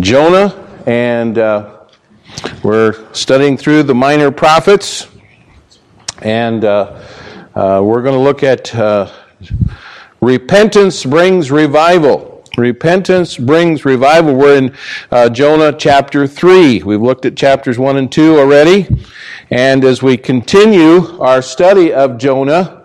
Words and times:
Jonah, 0.00 0.82
and 0.86 1.38
uh, 1.38 1.84
we're 2.62 3.12
studying 3.12 3.56
through 3.56 3.84
the 3.84 3.94
minor 3.94 4.30
prophets, 4.30 5.08
and 6.22 6.64
uh, 6.64 7.00
uh, 7.54 7.80
we're 7.84 8.02
going 8.02 8.14
to 8.14 8.20
look 8.20 8.42
at 8.42 8.74
uh, 8.74 9.12
repentance 10.20 11.04
brings 11.04 11.50
revival. 11.50 12.44
Repentance 12.56 13.36
brings 13.36 13.84
revival. 13.84 14.34
We're 14.34 14.56
in 14.56 14.76
uh, 15.10 15.28
Jonah 15.28 15.72
chapter 15.76 16.26
3. 16.26 16.82
We've 16.82 17.00
looked 17.00 17.24
at 17.24 17.36
chapters 17.36 17.78
1 17.78 17.96
and 17.96 18.10
2 18.10 18.38
already. 18.38 18.88
And 19.50 19.84
as 19.84 20.02
we 20.02 20.16
continue 20.16 21.18
our 21.20 21.42
study 21.42 21.92
of 21.92 22.18
Jonah, 22.18 22.84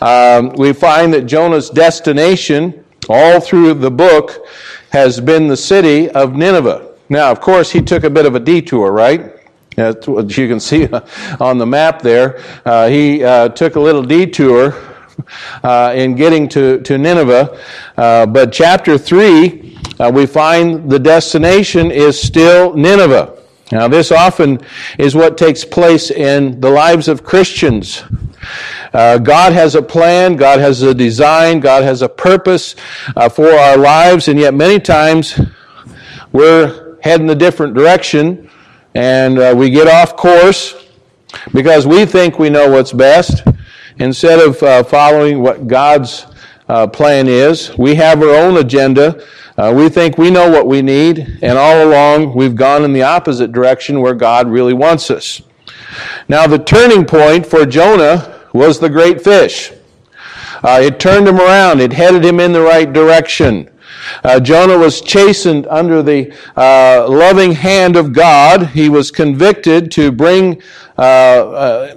um, 0.00 0.52
we 0.56 0.72
find 0.72 1.12
that 1.14 1.22
Jonah's 1.26 1.70
destination 1.70 2.84
all 3.08 3.40
through 3.40 3.74
the 3.74 3.90
book 3.90 4.46
has 4.90 5.20
been 5.20 5.48
the 5.48 5.56
city 5.56 6.10
of 6.10 6.34
Nineveh. 6.34 6.94
Now, 7.08 7.30
of 7.30 7.40
course, 7.40 7.70
he 7.70 7.80
took 7.80 8.04
a 8.04 8.10
bit 8.10 8.26
of 8.26 8.34
a 8.34 8.40
detour, 8.40 8.92
right? 8.92 9.32
As 9.76 9.96
you 10.06 10.48
can 10.48 10.60
see 10.60 10.88
on 11.40 11.58
the 11.58 11.66
map 11.66 12.02
there, 12.02 12.40
uh, 12.64 12.88
he 12.88 13.24
uh, 13.24 13.48
took 13.48 13.76
a 13.76 13.80
little 13.80 14.02
detour 14.02 14.74
uh, 15.62 15.92
in 15.96 16.14
getting 16.14 16.48
to, 16.50 16.80
to 16.82 16.98
Nineveh. 16.98 17.58
Uh, 17.96 18.26
but 18.26 18.52
chapter 18.52 18.98
3, 18.98 19.78
uh, 19.98 20.10
we 20.12 20.26
find 20.26 20.90
the 20.90 20.98
destination 20.98 21.90
is 21.90 22.20
still 22.20 22.74
Nineveh. 22.74 23.36
Now, 23.72 23.86
this 23.86 24.10
often 24.10 24.60
is 24.98 25.14
what 25.14 25.38
takes 25.38 25.64
place 25.64 26.10
in 26.10 26.60
the 26.60 26.70
lives 26.70 27.06
of 27.06 27.22
Christians. 27.22 28.02
Uh, 28.92 29.18
God 29.18 29.52
has 29.52 29.76
a 29.76 29.82
plan, 29.82 30.34
God 30.34 30.58
has 30.58 30.82
a 30.82 30.92
design, 30.92 31.60
God 31.60 31.84
has 31.84 32.02
a 32.02 32.08
purpose 32.08 32.74
uh, 33.16 33.28
for 33.28 33.48
our 33.48 33.76
lives, 33.76 34.26
and 34.26 34.38
yet 34.38 34.52
many 34.52 34.80
times 34.80 35.40
we're 36.32 36.98
heading 37.02 37.30
a 37.30 37.34
different 37.34 37.74
direction 37.74 38.50
and 38.94 39.38
uh, 39.38 39.54
we 39.56 39.70
get 39.70 39.86
off 39.86 40.16
course 40.16 40.88
because 41.52 41.86
we 41.86 42.04
think 42.04 42.40
we 42.40 42.50
know 42.50 42.68
what's 42.68 42.92
best 42.92 43.46
instead 43.98 44.40
of 44.40 44.60
uh, 44.62 44.82
following 44.82 45.40
what 45.40 45.68
God's 45.68 46.26
uh, 46.68 46.88
plan 46.88 47.28
is. 47.28 47.76
We 47.78 47.94
have 47.94 48.20
our 48.22 48.30
own 48.30 48.56
agenda. 48.56 49.24
We 49.74 49.90
think 49.90 50.16
we 50.16 50.30
know 50.30 50.50
what 50.50 50.66
we 50.66 50.80
need, 50.80 51.38
and 51.42 51.58
all 51.58 51.86
along 51.86 52.34
we've 52.34 52.56
gone 52.56 52.82
in 52.82 52.94
the 52.94 53.02
opposite 53.02 53.52
direction 53.52 54.00
where 54.00 54.14
God 54.14 54.48
really 54.48 54.72
wants 54.72 55.10
us. 55.10 55.42
Now, 56.30 56.46
the 56.46 56.58
turning 56.58 57.04
point 57.04 57.44
for 57.44 57.66
Jonah 57.66 58.39
was 58.52 58.78
the 58.78 58.88
great 58.88 59.22
fish. 59.22 59.72
Uh, 60.62 60.80
it 60.82 61.00
turned 61.00 61.26
him 61.26 61.38
around. 61.38 61.80
It 61.80 61.92
headed 61.92 62.24
him 62.24 62.38
in 62.40 62.52
the 62.52 62.60
right 62.60 62.92
direction. 62.92 63.70
Uh, 64.24 64.40
Jonah 64.40 64.76
was 64.76 65.00
chastened 65.00 65.66
under 65.68 66.02
the 66.02 66.34
uh, 66.56 67.08
loving 67.08 67.52
hand 67.52 67.96
of 67.96 68.12
God. 68.12 68.68
He 68.68 68.88
was 68.88 69.10
convicted 69.10 69.90
to 69.92 70.12
bring 70.12 70.62
uh, 70.98 71.96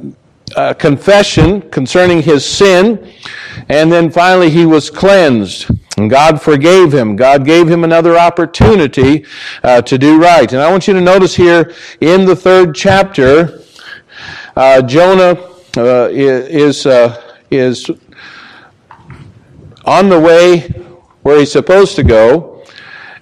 uh, 0.56 0.74
confession 0.76 1.62
concerning 1.72 2.22
his 2.22 2.46
sin, 2.46 3.12
and 3.70 3.92
then 3.92 4.10
finally 4.10 4.50
he 4.50 4.66
was 4.66 4.90
cleansed. 4.90 5.70
And 5.98 6.10
God 6.10 6.42
forgave 6.42 6.94
him. 6.94 7.16
God 7.16 7.46
gave 7.46 7.68
him 7.68 7.84
another 7.84 8.18
opportunity 8.18 9.26
uh, 9.64 9.82
to 9.84 9.98
do 9.98 10.20
right. 10.20 10.52
And 10.52 10.62
I 10.62 10.72
want 10.72 10.88
you 10.88 10.94
to 10.94 11.02
notice 11.02 11.36
here 11.36 11.74
in 12.02 12.26
the 12.26 12.36
third 12.36 12.74
chapter, 12.74 13.62
Jonah 14.56 15.53
uh, 15.78 16.10
is, 16.12 16.86
uh, 16.86 17.36
is 17.50 17.90
on 19.86 20.10
the 20.10 20.20
way 20.20 20.62
where 21.24 21.40
he's 21.40 21.52
supposed 21.52 21.96
to 21.96 22.04
go, 22.04 22.64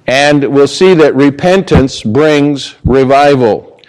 and 0.07 0.43
we'll 0.43 0.67
see 0.67 0.93
that 0.95 1.15
repentance 1.15 2.03
brings 2.03 2.75
revival. 2.83 3.79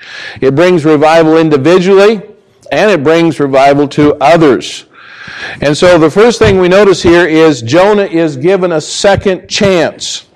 It 0.41 0.55
brings 0.55 0.85
revival 0.85 1.39
individually, 1.39 2.23
and 2.71 2.91
it 2.91 3.03
brings 3.03 3.41
revival 3.41 3.89
to 3.89 4.15
others. 4.17 4.87
And 5.61 5.77
so 5.77 5.99
the 5.99 6.11
first 6.11 6.39
thing 6.39 6.59
we 6.59 6.69
notice 6.69 7.03
here 7.03 7.27
is 7.27 7.63
Jonah 7.63 8.05
is 8.05 8.37
given 8.37 8.73
a 8.73 8.81
second 8.81 9.49
chance. 9.49 10.27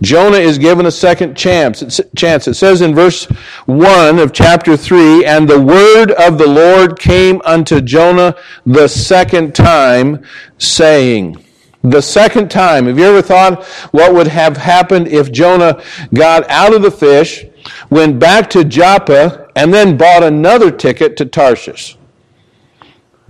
Jonah 0.00 0.38
is 0.38 0.58
given 0.58 0.86
a 0.86 0.90
second 0.90 1.36
chance. 1.36 1.82
It 1.82 2.54
says 2.54 2.80
in 2.80 2.94
verse 2.94 3.24
1 3.66 4.18
of 4.18 4.32
chapter 4.32 4.76
3 4.76 5.24
And 5.24 5.48
the 5.48 5.60
word 5.60 6.12
of 6.12 6.38
the 6.38 6.46
Lord 6.46 6.98
came 6.98 7.40
unto 7.44 7.80
Jonah 7.80 8.34
the 8.64 8.88
second 8.88 9.54
time, 9.54 10.24
saying, 10.58 11.44
the 11.82 12.02
second 12.02 12.50
time. 12.50 12.86
Have 12.86 12.98
you 12.98 13.04
ever 13.04 13.22
thought 13.22 13.64
what 13.92 14.12
would 14.14 14.26
have 14.26 14.56
happened 14.56 15.08
if 15.08 15.30
Jonah 15.30 15.82
got 16.12 16.48
out 16.50 16.74
of 16.74 16.82
the 16.82 16.90
fish, 16.90 17.46
went 17.90 18.18
back 18.18 18.50
to 18.50 18.64
Joppa, 18.64 19.48
and 19.54 19.72
then 19.72 19.96
bought 19.96 20.22
another 20.22 20.70
ticket 20.70 21.16
to 21.18 21.26
Tarshish? 21.26 21.96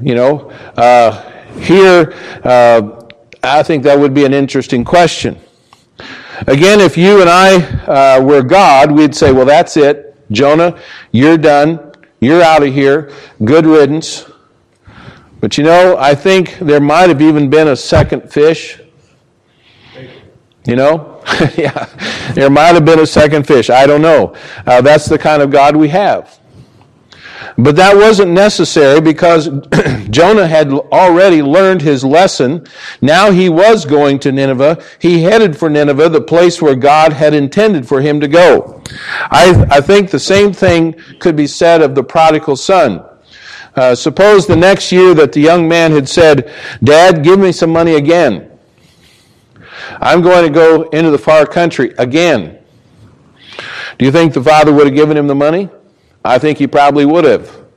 You 0.00 0.15
know, 0.15 0.50
uh, 0.76 1.22
here, 1.59 2.15
uh, 2.44 3.05
I 3.43 3.62
think 3.62 3.82
that 3.84 3.99
would 3.99 4.15
be 4.15 4.25
an 4.25 4.32
interesting 4.32 4.84
question. 4.84 5.38
Again, 6.47 6.81
if 6.81 6.97
you 6.97 7.21
and 7.21 7.28
I 7.28 7.56
uh, 7.87 8.22
were 8.22 8.43
God, 8.43 8.93
we'd 8.93 9.15
say, 9.15 9.32
well, 9.32 9.47
that's 9.47 9.76
it. 9.76 10.16
Jonah, 10.31 10.78
you're 11.10 11.38
done. 11.38 11.93
You're 12.21 12.43
out 12.43 12.62
of 12.62 12.72
here. 12.72 13.12
Good 13.44 13.66
riddance. 13.66 14.31
But 15.41 15.56
you 15.56 15.65
know, 15.65 15.97
I 15.99 16.15
think 16.15 16.59
there 16.59 16.81
might 16.81 17.09
have 17.09 17.22
even 17.22 17.49
been 17.49 17.69
a 17.69 17.76
second 17.76 18.32
fish. 18.32 18.81
You 20.66 20.76
know? 20.76 21.22
yeah. 21.56 21.87
There 22.34 22.50
might 22.50 22.75
have 22.75 22.84
been 22.84 22.99
a 22.99 23.06
second 23.06 23.47
fish. 23.47 23.70
I 23.70 23.87
don't 23.87 24.03
know. 24.03 24.34
Uh, 24.66 24.81
that's 24.81 25.06
the 25.06 25.19
kind 25.19 25.43
of 25.43 25.50
God 25.50 25.76
we 25.76 25.88
have. 25.88 26.38
But 27.56 27.76
that 27.76 27.97
wasn't 27.97 28.32
necessary 28.32 29.00
because 29.00 29.49
Jonah 30.10 30.47
had 30.47 30.72
already 30.72 31.43
learned 31.43 31.82
his 31.82 32.04
lesson. 32.04 32.66
Now 33.00 33.31
he 33.31 33.49
was 33.49 33.84
going 33.84 34.19
to 34.21 34.32
Nineveh. 34.32 34.82
He 34.99 35.22
headed 35.22 35.56
for 35.56 35.69
Nineveh, 35.69 36.09
the 36.09 36.21
place 36.21 36.62
where 36.62 36.75
God 36.75 37.12
had 37.12 37.34
intended 37.34 37.87
for 37.87 38.00
him 38.00 38.21
to 38.21 38.28
go. 38.28 38.82
I, 39.31 39.66
I 39.71 39.81
think 39.81 40.10
the 40.10 40.21
same 40.21 40.53
thing 40.53 40.94
could 41.19 41.37
be 41.37 41.47
said 41.47 41.82
of 41.82 41.94
the 41.94 42.03
prodigal 42.03 42.56
son. 42.56 43.04
Uh, 43.76 43.94
suppose 43.94 44.47
the 44.47 44.56
next 44.56 44.91
year 44.91 45.15
that 45.15 45.32
the 45.32 45.41
young 45.41 45.69
man 45.69 45.93
had 45.93 46.09
said, 46.09 46.53
Dad, 46.82 47.22
give 47.22 47.38
me 47.38 47.53
some 47.53 47.70
money 47.70 47.94
again. 47.94 48.50
I'm 50.00 50.22
going 50.22 50.44
to 50.44 50.50
go 50.50 50.88
into 50.91 51.10
the 51.10 51.19
far 51.19 51.47
country 51.47 51.94
again. 51.99 52.59
Do 53.99 54.05
you 54.05 54.12
think 54.12 54.32
the 54.32 54.43
father 54.43 54.72
would 54.72 54.87
have 54.87 54.94
given 54.94 55.16
him 55.16 55.26
the 55.26 55.34
money? 55.34 55.69
I 56.24 56.38
think 56.38 56.58
he 56.58 56.66
probably 56.66 57.06
would 57.06 57.24
have. 57.24 57.68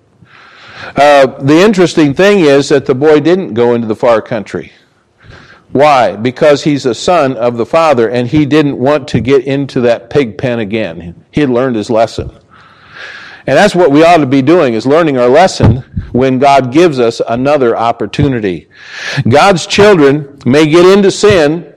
Uh, 0.95 1.27
the 1.41 1.61
interesting 1.61 2.13
thing 2.13 2.39
is 2.39 2.69
that 2.69 2.85
the 2.85 2.95
boy 2.95 3.19
didn't 3.19 3.53
go 3.53 3.75
into 3.75 3.87
the 3.87 3.95
far 3.95 4.21
country. 4.21 4.71
Why? 5.71 6.15
Because 6.15 6.63
he's 6.63 6.85
a 6.85 6.93
son 6.93 7.37
of 7.37 7.55
the 7.55 7.65
father 7.65 8.09
and 8.09 8.27
he 8.27 8.45
didn't 8.45 8.77
want 8.77 9.07
to 9.09 9.21
get 9.21 9.45
into 9.45 9.81
that 9.81 10.09
pig 10.09 10.37
pen 10.37 10.59
again. 10.59 11.23
He 11.31 11.41
had 11.41 11.49
learned 11.49 11.77
his 11.77 11.89
lesson. 11.89 12.31
And 13.47 13.57
that's 13.57 13.73
what 13.73 13.91
we 13.91 14.03
ought 14.03 14.17
to 14.17 14.25
be 14.25 14.41
doing 14.41 14.73
is 14.73 14.85
learning 14.85 15.17
our 15.17 15.29
lesson 15.29 15.77
when 16.11 16.39
God 16.39 16.71
gives 16.71 16.99
us 16.99 17.21
another 17.27 17.75
opportunity. 17.77 18.67
God's 19.27 19.65
children 19.65 20.39
may 20.45 20.67
get 20.67 20.85
into 20.85 21.09
sin, 21.09 21.73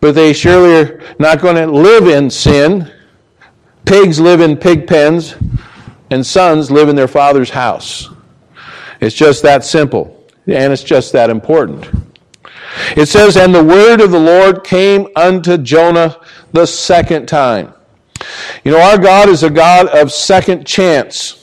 but 0.00 0.14
they 0.14 0.32
surely 0.32 0.74
are 0.74 1.00
not 1.18 1.40
going 1.40 1.56
to 1.56 1.66
live 1.70 2.08
in 2.08 2.28
sin. 2.28 2.92
Pigs 3.84 4.20
live 4.20 4.40
in 4.40 4.56
pig 4.56 4.86
pens 4.86 5.34
and 6.10 6.26
sons 6.26 6.70
live 6.70 6.88
in 6.88 6.96
their 6.96 7.08
father's 7.08 7.50
house. 7.50 8.08
It's 9.00 9.14
just 9.14 9.42
that 9.42 9.64
simple, 9.64 10.26
and 10.46 10.72
it's 10.72 10.82
just 10.82 11.12
that 11.12 11.30
important. 11.30 11.88
It 12.96 13.06
says, 13.06 13.36
And 13.36 13.54
the 13.54 13.64
word 13.64 14.00
of 14.00 14.10
the 14.10 14.20
Lord 14.20 14.64
came 14.64 15.08
unto 15.16 15.58
Jonah 15.58 16.20
the 16.52 16.66
second 16.66 17.26
time. 17.26 17.74
You 18.64 18.72
know, 18.72 18.80
our 18.80 18.98
God 18.98 19.28
is 19.28 19.42
a 19.42 19.50
God 19.50 19.88
of 19.88 20.12
second 20.12 20.66
chance. 20.66 21.34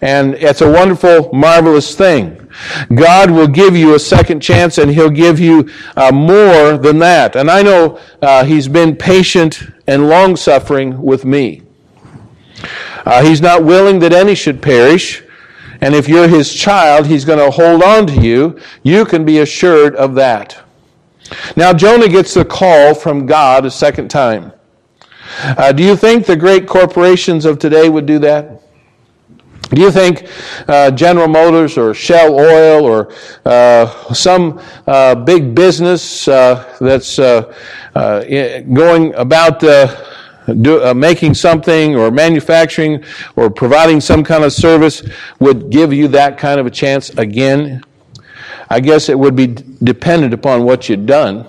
And 0.00 0.34
it's 0.34 0.60
a 0.60 0.70
wonderful, 0.70 1.32
marvelous 1.32 1.94
thing. 1.94 2.48
God 2.94 3.30
will 3.30 3.48
give 3.48 3.76
you 3.76 3.94
a 3.94 3.98
second 3.98 4.40
chance 4.40 4.78
and 4.78 4.90
He'll 4.90 5.10
give 5.10 5.40
you 5.40 5.68
uh, 5.96 6.12
more 6.12 6.76
than 6.78 6.98
that. 7.00 7.34
And 7.34 7.50
I 7.50 7.62
know 7.62 7.98
uh, 8.22 8.44
He's 8.44 8.68
been 8.68 8.94
patient 8.94 9.60
and 9.86 10.08
long 10.08 10.36
suffering 10.36 11.02
with 11.02 11.24
me. 11.24 11.62
Uh, 13.04 13.24
he's 13.24 13.40
not 13.40 13.64
willing 13.64 13.98
that 14.00 14.12
any 14.12 14.34
should 14.34 14.60
perish. 14.60 15.22
And 15.80 15.94
if 15.94 16.08
you're 16.08 16.28
his 16.28 16.52
child, 16.52 17.06
he's 17.06 17.24
going 17.24 17.38
to 17.38 17.50
hold 17.50 17.82
on 17.82 18.06
to 18.08 18.20
you. 18.20 18.58
You 18.82 19.04
can 19.04 19.24
be 19.24 19.38
assured 19.38 19.94
of 19.96 20.14
that. 20.16 20.58
Now, 21.56 21.72
Jonah 21.72 22.08
gets 22.08 22.36
a 22.36 22.44
call 22.44 22.94
from 22.94 23.26
God 23.26 23.64
a 23.64 23.70
second 23.70 24.08
time. 24.08 24.52
Uh, 25.40 25.72
do 25.72 25.82
you 25.84 25.94
think 25.94 26.26
the 26.26 26.36
great 26.36 26.66
corporations 26.66 27.44
of 27.44 27.58
today 27.58 27.88
would 27.88 28.06
do 28.06 28.18
that? 28.20 28.62
Do 29.70 29.82
you 29.82 29.90
think 29.90 30.26
uh, 30.66 30.90
General 30.92 31.28
Motors 31.28 31.76
or 31.76 31.92
Shell 31.92 32.34
Oil 32.34 32.86
or 32.86 33.12
uh, 33.44 34.14
some 34.14 34.60
uh, 34.86 35.14
big 35.14 35.54
business 35.54 36.26
uh, 36.26 36.74
that's 36.80 37.18
uh, 37.18 37.52
going 38.72 39.14
about 39.14 39.60
do, 40.54 40.84
uh, 40.84 40.94
making 40.94 41.34
something 41.34 41.96
or 41.96 42.10
manufacturing 42.10 43.04
or 43.36 43.50
providing 43.50 44.00
some 44.00 44.24
kind 44.24 44.44
of 44.44 44.52
service 44.52 45.02
would 45.40 45.70
give 45.70 45.92
you 45.92 46.08
that 46.08 46.38
kind 46.38 46.60
of 46.60 46.66
a 46.66 46.70
chance 46.70 47.10
again? 47.10 47.82
I 48.70 48.80
guess 48.80 49.08
it 49.08 49.18
would 49.18 49.34
be 49.34 49.46
dependent 49.46 50.34
upon 50.34 50.64
what 50.64 50.88
you'd 50.88 51.06
done. 51.06 51.48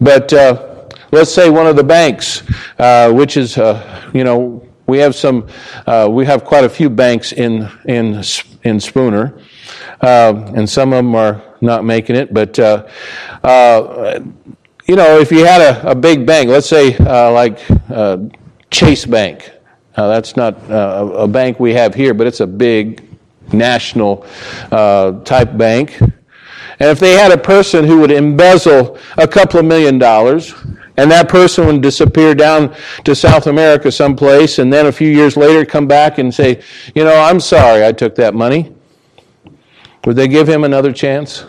But 0.00 0.32
uh, 0.32 0.88
let's 1.12 1.32
say 1.32 1.50
one 1.50 1.66
of 1.66 1.76
the 1.76 1.84
banks, 1.84 2.42
uh, 2.78 3.12
which 3.12 3.36
is, 3.36 3.58
uh, 3.58 4.10
you 4.12 4.24
know, 4.24 4.66
we 4.86 4.98
have 4.98 5.14
some, 5.14 5.46
uh, 5.86 6.08
we 6.10 6.26
have 6.26 6.44
quite 6.44 6.64
a 6.64 6.68
few 6.68 6.90
banks 6.90 7.32
in 7.32 7.70
in 7.84 8.22
in 8.64 8.80
Spooner, 8.80 9.38
uh, 10.00 10.52
and 10.56 10.68
some 10.68 10.92
of 10.92 10.96
them 10.96 11.14
are 11.14 11.42
not 11.60 11.84
making 11.84 12.16
it. 12.16 12.34
But 12.34 12.58
you 14.90 14.96
know, 14.96 15.20
if 15.20 15.30
you 15.30 15.44
had 15.44 15.60
a, 15.60 15.92
a 15.92 15.94
big 15.94 16.26
bank, 16.26 16.50
let's 16.50 16.68
say 16.68 16.96
uh, 16.96 17.30
like 17.30 17.60
uh, 17.90 18.18
Chase 18.72 19.06
Bank, 19.06 19.52
that's 19.94 20.36
not 20.36 20.54
uh, 20.68 21.12
a 21.14 21.28
bank 21.28 21.60
we 21.60 21.72
have 21.74 21.94
here, 21.94 22.12
but 22.12 22.26
it's 22.26 22.40
a 22.40 22.46
big 22.46 23.00
national 23.52 24.26
type 25.24 25.56
bank. 25.56 26.00
And 26.00 26.88
if 26.88 26.98
they 26.98 27.12
had 27.12 27.30
a 27.30 27.38
person 27.38 27.84
who 27.84 28.00
would 28.00 28.10
embezzle 28.10 28.98
a 29.16 29.28
couple 29.28 29.60
of 29.60 29.66
million 29.66 29.96
dollars, 29.96 30.54
and 30.96 31.08
that 31.08 31.28
person 31.28 31.66
would 31.66 31.82
disappear 31.82 32.34
down 32.34 32.74
to 33.04 33.14
South 33.14 33.46
America 33.46 33.92
someplace, 33.92 34.58
and 34.58 34.72
then 34.72 34.86
a 34.86 34.92
few 34.92 35.08
years 35.08 35.36
later 35.36 35.64
come 35.64 35.86
back 35.86 36.18
and 36.18 36.34
say, 36.34 36.64
You 36.96 37.04
know, 37.04 37.14
I'm 37.14 37.38
sorry 37.38 37.86
I 37.86 37.92
took 37.92 38.16
that 38.16 38.34
money. 38.34 38.74
Would 40.04 40.16
they 40.16 40.26
give 40.26 40.48
him 40.48 40.64
another 40.64 40.92
chance? 40.92 41.44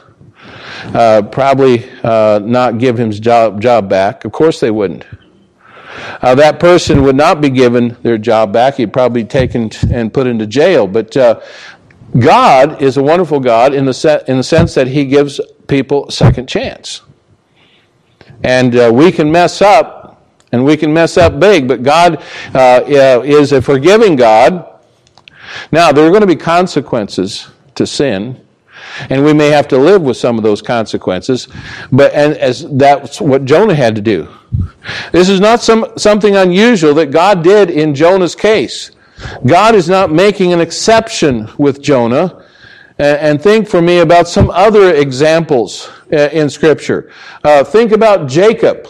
Uh, 0.83 1.21
probably 1.21 1.89
uh, 2.03 2.39
not 2.43 2.77
give 2.77 2.99
him 2.99 3.07
his 3.09 3.19
job, 3.19 3.61
job 3.61 3.89
back. 3.89 4.25
Of 4.25 4.31
course 4.31 4.59
they 4.59 4.71
wouldn't. 4.71 5.05
Uh, 6.21 6.35
that 6.35 6.59
person 6.59 7.03
would 7.03 7.15
not 7.15 7.41
be 7.41 7.49
given 7.49 7.97
their 8.01 8.17
job 8.17 8.53
back. 8.53 8.75
He'd 8.75 8.93
probably 8.93 9.23
be 9.23 9.29
taken 9.29 9.69
and 9.91 10.13
put 10.13 10.27
into 10.27 10.47
jail. 10.47 10.87
But 10.87 11.15
uh, 11.17 11.41
God 12.17 12.81
is 12.81 12.97
a 12.97 13.03
wonderful 13.03 13.39
God 13.39 13.73
in 13.73 13.85
the, 13.85 13.93
se- 13.93 14.23
in 14.27 14.37
the 14.37 14.43
sense 14.43 14.73
that 14.75 14.87
He 14.87 15.05
gives 15.05 15.39
people 15.67 16.07
a 16.07 16.11
second 16.11 16.47
chance. 16.47 17.01
And 18.43 18.75
uh, 18.75 18.91
we 18.93 19.11
can 19.11 19.31
mess 19.31 19.61
up, 19.61 20.23
and 20.51 20.65
we 20.65 20.75
can 20.75 20.93
mess 20.93 21.17
up 21.17 21.39
big, 21.39 21.67
but 21.67 21.83
God 21.83 22.23
uh, 22.53 22.81
is 23.23 23.51
a 23.51 23.61
forgiving 23.61 24.15
God. 24.15 24.67
Now, 25.71 25.91
there 25.91 26.05
are 26.05 26.09
going 26.09 26.21
to 26.21 26.27
be 26.27 26.35
consequences 26.35 27.49
to 27.75 27.85
sin, 27.85 28.45
and 29.09 29.23
we 29.23 29.33
may 29.33 29.49
have 29.49 29.67
to 29.69 29.77
live 29.77 30.01
with 30.01 30.17
some 30.17 30.37
of 30.37 30.43
those 30.43 30.61
consequences, 30.61 31.47
but 31.91 32.13
and 32.13 32.37
as 32.37 32.69
that's 32.77 33.21
what 33.21 33.45
Jonah 33.45 33.75
had 33.75 33.95
to 33.95 34.01
do. 34.01 34.27
This 35.11 35.29
is 35.29 35.39
not 35.39 35.61
some, 35.61 35.85
something 35.97 36.35
unusual 36.35 36.93
that 36.95 37.11
God 37.11 37.43
did 37.43 37.69
in 37.69 37.95
Jonah's 37.95 38.35
case. 38.35 38.91
God 39.45 39.75
is 39.75 39.87
not 39.87 40.11
making 40.11 40.53
an 40.53 40.61
exception 40.61 41.49
with 41.57 41.81
Jonah. 41.81 42.45
And 42.97 43.41
think 43.41 43.67
for 43.67 43.81
me 43.81 43.99
about 43.99 44.27
some 44.27 44.51
other 44.51 44.93
examples 44.93 45.89
uh, 46.13 46.29
in 46.31 46.49
Scripture. 46.49 47.11
Uh, 47.43 47.63
think 47.63 47.93
about 47.93 48.29
Jacob. 48.29 48.87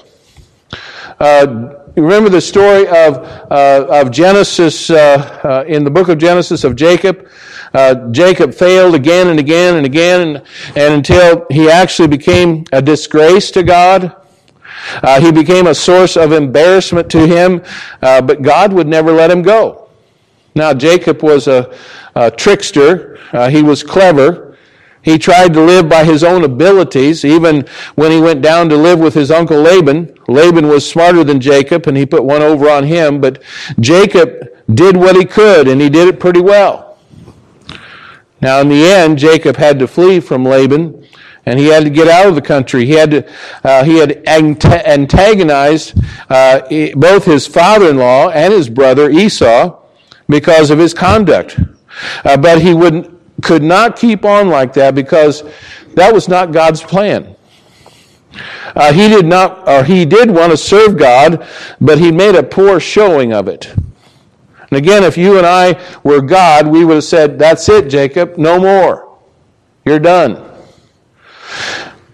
Uh, 1.19 1.75
remember 1.95 2.29
the 2.29 2.41
story 2.41 2.87
of, 2.87 3.17
uh, 3.51 3.85
of 3.89 4.11
Genesis, 4.11 4.89
uh, 4.89 5.39
uh, 5.43 5.63
in 5.65 5.85
the 5.85 5.91
book 5.91 6.09
of 6.09 6.17
Genesis 6.17 6.65
of 6.65 6.75
Jacob? 6.75 7.29
Uh, 7.73 8.09
Jacob 8.11 8.53
failed 8.53 8.95
again 8.95 9.27
and 9.27 9.39
again 9.39 9.75
and 9.77 9.85
again, 9.85 10.21
and, 10.21 10.43
and 10.75 10.93
until 10.95 11.45
he 11.49 11.69
actually 11.69 12.07
became 12.07 12.65
a 12.71 12.81
disgrace 12.81 13.51
to 13.51 13.63
God. 13.63 14.15
Uh, 15.03 15.21
he 15.21 15.31
became 15.31 15.67
a 15.67 15.75
source 15.75 16.17
of 16.17 16.31
embarrassment 16.31 17.09
to 17.11 17.25
him, 17.27 17.61
uh, 18.01 18.21
but 18.21 18.41
God 18.41 18.73
would 18.73 18.87
never 18.87 19.11
let 19.11 19.29
him 19.29 19.41
go. 19.41 19.89
Now, 20.55 20.73
Jacob 20.73 21.23
was 21.23 21.47
a, 21.47 21.73
a 22.15 22.29
trickster, 22.29 23.19
uh, 23.31 23.49
he 23.49 23.61
was 23.61 23.83
clever. 23.83 24.57
He 25.03 25.17
tried 25.17 25.53
to 25.53 25.61
live 25.61 25.89
by 25.89 26.03
his 26.03 26.23
own 26.23 26.43
abilities. 26.43 27.25
Even 27.25 27.65
when 27.95 28.11
he 28.11 28.21
went 28.21 28.41
down 28.41 28.69
to 28.69 28.77
live 28.77 28.99
with 28.99 29.15
his 29.15 29.31
uncle 29.31 29.59
Laban, 29.59 30.13
Laban 30.27 30.67
was 30.67 30.87
smarter 30.87 31.23
than 31.23 31.39
Jacob 31.39 31.87
and 31.87 31.97
he 31.97 32.05
put 32.05 32.23
one 32.23 32.43
over 32.43 32.69
on 32.69 32.83
him. 32.83 33.19
But 33.19 33.41
Jacob 33.79 34.47
did 34.75 34.95
what 34.95 35.15
he 35.15 35.25
could 35.25 35.67
and 35.67 35.81
he 35.81 35.89
did 35.89 36.07
it 36.07 36.19
pretty 36.19 36.41
well. 36.41 36.90
Now, 38.41 38.59
in 38.59 38.69
the 38.69 38.85
end, 38.85 39.17
Jacob 39.17 39.55
had 39.55 39.79
to 39.79 39.87
flee 39.87 40.19
from 40.19 40.43
Laban 40.43 41.07
and 41.45 41.59
he 41.59 41.67
had 41.67 41.83
to 41.83 41.89
get 41.89 42.07
out 42.07 42.27
of 42.27 42.35
the 42.35 42.41
country. 42.41 42.85
He 42.85 42.93
had 42.93 43.11
to, 43.11 43.31
uh, 43.63 43.83
he 43.83 43.97
had 43.97 44.27
antagonized 44.27 45.93
uh, 46.29 46.61
both 46.95 47.25
his 47.25 47.47
father-in-law 47.47 48.29
and 48.29 48.53
his 48.53 48.69
brother 48.69 49.09
Esau 49.09 49.79
because 50.29 50.69
of 50.69 50.79
his 50.79 50.93
conduct. 50.93 51.59
Uh, 52.23 52.37
but 52.37 52.61
he 52.61 52.73
would, 52.73 53.19
could 53.41 53.63
not 53.63 53.95
keep 53.95 54.23
on 54.23 54.49
like 54.49 54.73
that 54.73 54.95
because 54.95 55.43
that 55.95 56.13
was 56.13 56.27
not 56.27 56.51
God's 56.51 56.81
plan. 56.81 57.35
Uh, 58.75 58.93
he 58.93 59.09
did 59.09 59.25
not, 59.25 59.67
or 59.67 59.83
he 59.83 60.05
did 60.05 60.31
want 60.31 60.51
to 60.51 60.57
serve 60.57 60.97
God, 60.97 61.45
but 61.81 61.97
he 61.97 62.11
made 62.11 62.35
a 62.35 62.43
poor 62.43 62.79
showing 62.79 63.33
of 63.33 63.47
it. 63.47 63.73
And 64.71 64.77
again, 64.77 65.03
if 65.03 65.17
you 65.17 65.37
and 65.37 65.45
I 65.45 65.79
were 66.03 66.21
God, 66.21 66.65
we 66.65 66.85
would 66.85 66.95
have 66.95 67.03
said, 67.03 67.37
That's 67.37 67.67
it, 67.67 67.89
Jacob, 67.89 68.37
no 68.37 68.59
more. 68.59 69.17
You're 69.85 69.99
done. 69.99 70.47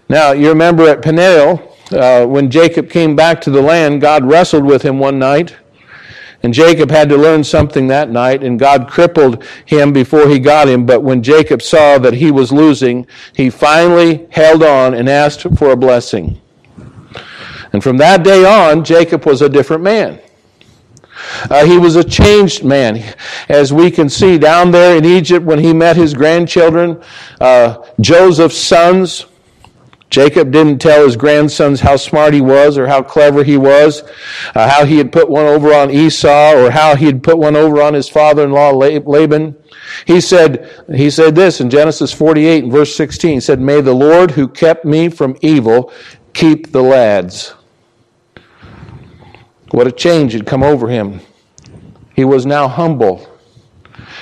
Now, 0.08 0.32
you 0.32 0.48
remember 0.48 0.88
at 0.88 1.02
Peniel, 1.02 1.76
uh, 1.92 2.26
when 2.26 2.50
Jacob 2.50 2.90
came 2.90 3.14
back 3.14 3.40
to 3.42 3.50
the 3.50 3.62
land, 3.62 4.00
God 4.00 4.24
wrestled 4.24 4.64
with 4.64 4.82
him 4.82 4.98
one 4.98 5.18
night. 5.18 5.56
And 6.42 6.54
Jacob 6.54 6.90
had 6.90 7.08
to 7.08 7.16
learn 7.16 7.42
something 7.42 7.88
that 7.88 8.10
night, 8.10 8.44
and 8.44 8.58
God 8.58 8.88
crippled 8.88 9.44
him 9.64 9.92
before 9.92 10.28
he 10.28 10.38
got 10.38 10.68
him. 10.68 10.86
But 10.86 11.02
when 11.02 11.22
Jacob 11.22 11.62
saw 11.62 11.98
that 11.98 12.14
he 12.14 12.30
was 12.30 12.52
losing, 12.52 13.06
he 13.34 13.50
finally 13.50 14.26
held 14.30 14.62
on 14.62 14.94
and 14.94 15.08
asked 15.08 15.42
for 15.56 15.70
a 15.70 15.76
blessing. 15.76 16.40
And 17.72 17.82
from 17.82 17.96
that 17.98 18.22
day 18.22 18.44
on, 18.44 18.84
Jacob 18.84 19.26
was 19.26 19.42
a 19.42 19.48
different 19.48 19.82
man. 19.82 20.20
Uh, 21.50 21.64
he 21.64 21.78
was 21.78 21.96
a 21.96 22.04
changed 22.04 22.64
man. 22.64 23.14
As 23.48 23.72
we 23.72 23.90
can 23.90 24.08
see 24.08 24.38
down 24.38 24.70
there 24.70 24.96
in 24.96 25.04
Egypt 25.04 25.44
when 25.44 25.58
he 25.58 25.72
met 25.72 25.96
his 25.96 26.14
grandchildren, 26.14 27.02
uh, 27.40 27.84
Joseph's 28.00 28.58
sons, 28.58 29.26
Jacob 30.10 30.50
didn't 30.50 30.78
tell 30.78 31.04
his 31.04 31.16
grandsons 31.16 31.80
how 31.80 31.96
smart 31.96 32.32
he 32.32 32.40
was 32.40 32.78
or 32.78 32.86
how 32.86 33.02
clever 33.02 33.44
he 33.44 33.58
was, 33.58 34.02
uh, 34.54 34.68
how 34.68 34.84
he 34.86 34.96
had 34.96 35.12
put 35.12 35.28
one 35.28 35.44
over 35.44 35.72
on 35.74 35.90
Esau 35.90 36.54
or 36.54 36.70
how 36.70 36.96
he 36.96 37.06
had 37.06 37.22
put 37.22 37.36
one 37.36 37.56
over 37.56 37.82
on 37.82 37.92
his 37.92 38.08
father-in-law 38.08 38.70
Laban. 38.70 39.54
He 40.06 40.20
said, 40.20 40.84
he 40.94 41.10
said 41.10 41.34
this 41.34 41.60
in 41.60 41.68
Genesis 41.68 42.12
48 42.12 42.64
and 42.64 42.72
verse 42.72 42.94
16. 42.96 43.34
He 43.34 43.40
said, 43.40 43.60
May 43.60 43.80
the 43.80 43.94
Lord 43.94 44.30
who 44.30 44.48
kept 44.48 44.84
me 44.84 45.08
from 45.10 45.36
evil 45.42 45.92
keep 46.32 46.72
the 46.72 46.82
lads. 46.82 47.54
What 49.70 49.86
a 49.86 49.92
change 49.92 50.32
had 50.32 50.46
come 50.46 50.62
over 50.62 50.88
him. 50.88 51.20
He 52.14 52.24
was 52.24 52.46
now 52.46 52.68
humble. 52.68 53.28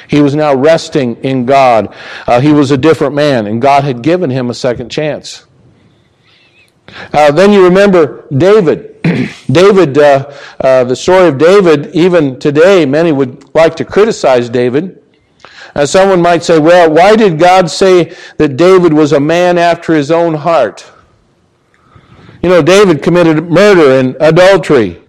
He 0.09 0.21
was 0.21 0.35
now 0.35 0.55
resting 0.55 1.17
in 1.25 1.47
God. 1.47 1.95
Uh, 2.27 2.41
he 2.41 2.53
was 2.53 2.71
a 2.71 2.77
different 2.77 3.15
man, 3.15 3.47
and 3.47 3.61
God 3.61 3.85
had 3.85 4.03
given 4.03 4.31
him 4.31 4.51
a 4.51 4.55
second 4.55 4.91
chance. 4.91 5.47
Uh, 7.13 7.33
then 7.33 7.53
you 7.53 7.65
remember 7.65 8.27
David. 8.37 9.03
David, 9.51 9.99
uh, 9.99 10.33
uh, 10.61 10.85
the 10.85 10.97
story 10.97 11.29
of 11.29 11.39
David, 11.39 11.95
even 11.95 12.39
today, 12.39 12.87
many 12.87 13.13
would 13.13 13.55
like 13.55 13.75
to 13.77 13.85
criticize 13.85 14.49
David. 14.49 15.03
Uh, 15.75 15.85
someone 15.85 16.23
might 16.23 16.43
say, 16.43 16.59
well, 16.59 16.91
why 16.91 17.17
did 17.17 17.39
God 17.39 17.71
say 17.71 18.15
that 18.39 18.57
David 18.57 18.93
was 18.93 19.13
a 19.13 19.21
man 19.21 19.59
after 19.59 19.95
his 19.95 20.11
own 20.11 20.35
heart? 20.35 20.91
You 22.43 22.49
know, 22.49 22.63
David 22.63 23.03
committed 23.03 23.51
murder 23.51 23.99
and 23.99 24.17
adultery. 24.21 25.03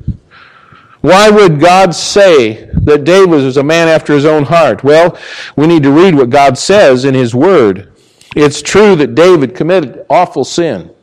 Why 1.01 1.30
would 1.30 1.60
God 1.60 1.94
say 1.94 2.70
that 2.74 3.04
David 3.04 3.30
was 3.30 3.58
a 3.58 3.63
man 3.63 3.88
after 3.88 4.13
his 4.13 4.25
own 4.25 4.44
heart? 4.44 4.84
Well, 4.84 5.18
we 5.56 5.68
need 5.68 5.84
to 5.84 5.92
read 5.92 6.16
what 6.16 6.30
God 6.30 6.58
says 6.58 7.06
in 7.06 7.13
his 7.13 7.36
word. 7.36 7.94
It's 8.36 8.62
true 8.62 8.96
that 8.96 9.16
David 9.16 9.56
committed 9.56 10.06
awful 10.10 10.44
sin. 10.44 10.94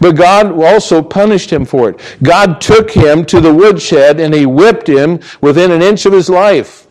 But 0.00 0.16
God 0.16 0.52
also 0.52 1.02
punished 1.02 1.50
him 1.50 1.64
for 1.64 1.90
it. 1.90 2.00
God 2.22 2.60
took 2.60 2.90
him 2.90 3.24
to 3.26 3.40
the 3.40 3.54
woodshed 3.54 4.18
and 4.18 4.34
he 4.34 4.46
whipped 4.46 4.88
him 4.88 5.20
within 5.40 5.70
an 5.70 5.82
inch 5.82 6.04
of 6.04 6.12
his 6.12 6.28
life. 6.28 6.86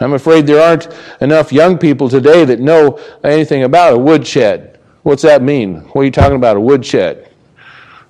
I'm 0.00 0.12
afraid 0.12 0.46
there 0.46 0.62
aren't 0.62 0.88
enough 1.20 1.52
young 1.52 1.78
people 1.78 2.08
today 2.08 2.44
that 2.44 2.60
know 2.60 2.98
anything 3.22 3.62
about 3.64 3.94
a 3.94 3.98
woodshed. 3.98 4.78
What's 5.02 5.22
that 5.22 5.42
mean? 5.42 5.80
What 5.92 6.02
are 6.02 6.04
you 6.04 6.10
talking 6.10 6.36
about, 6.36 6.56
a 6.56 6.60
woodshed? 6.60 7.30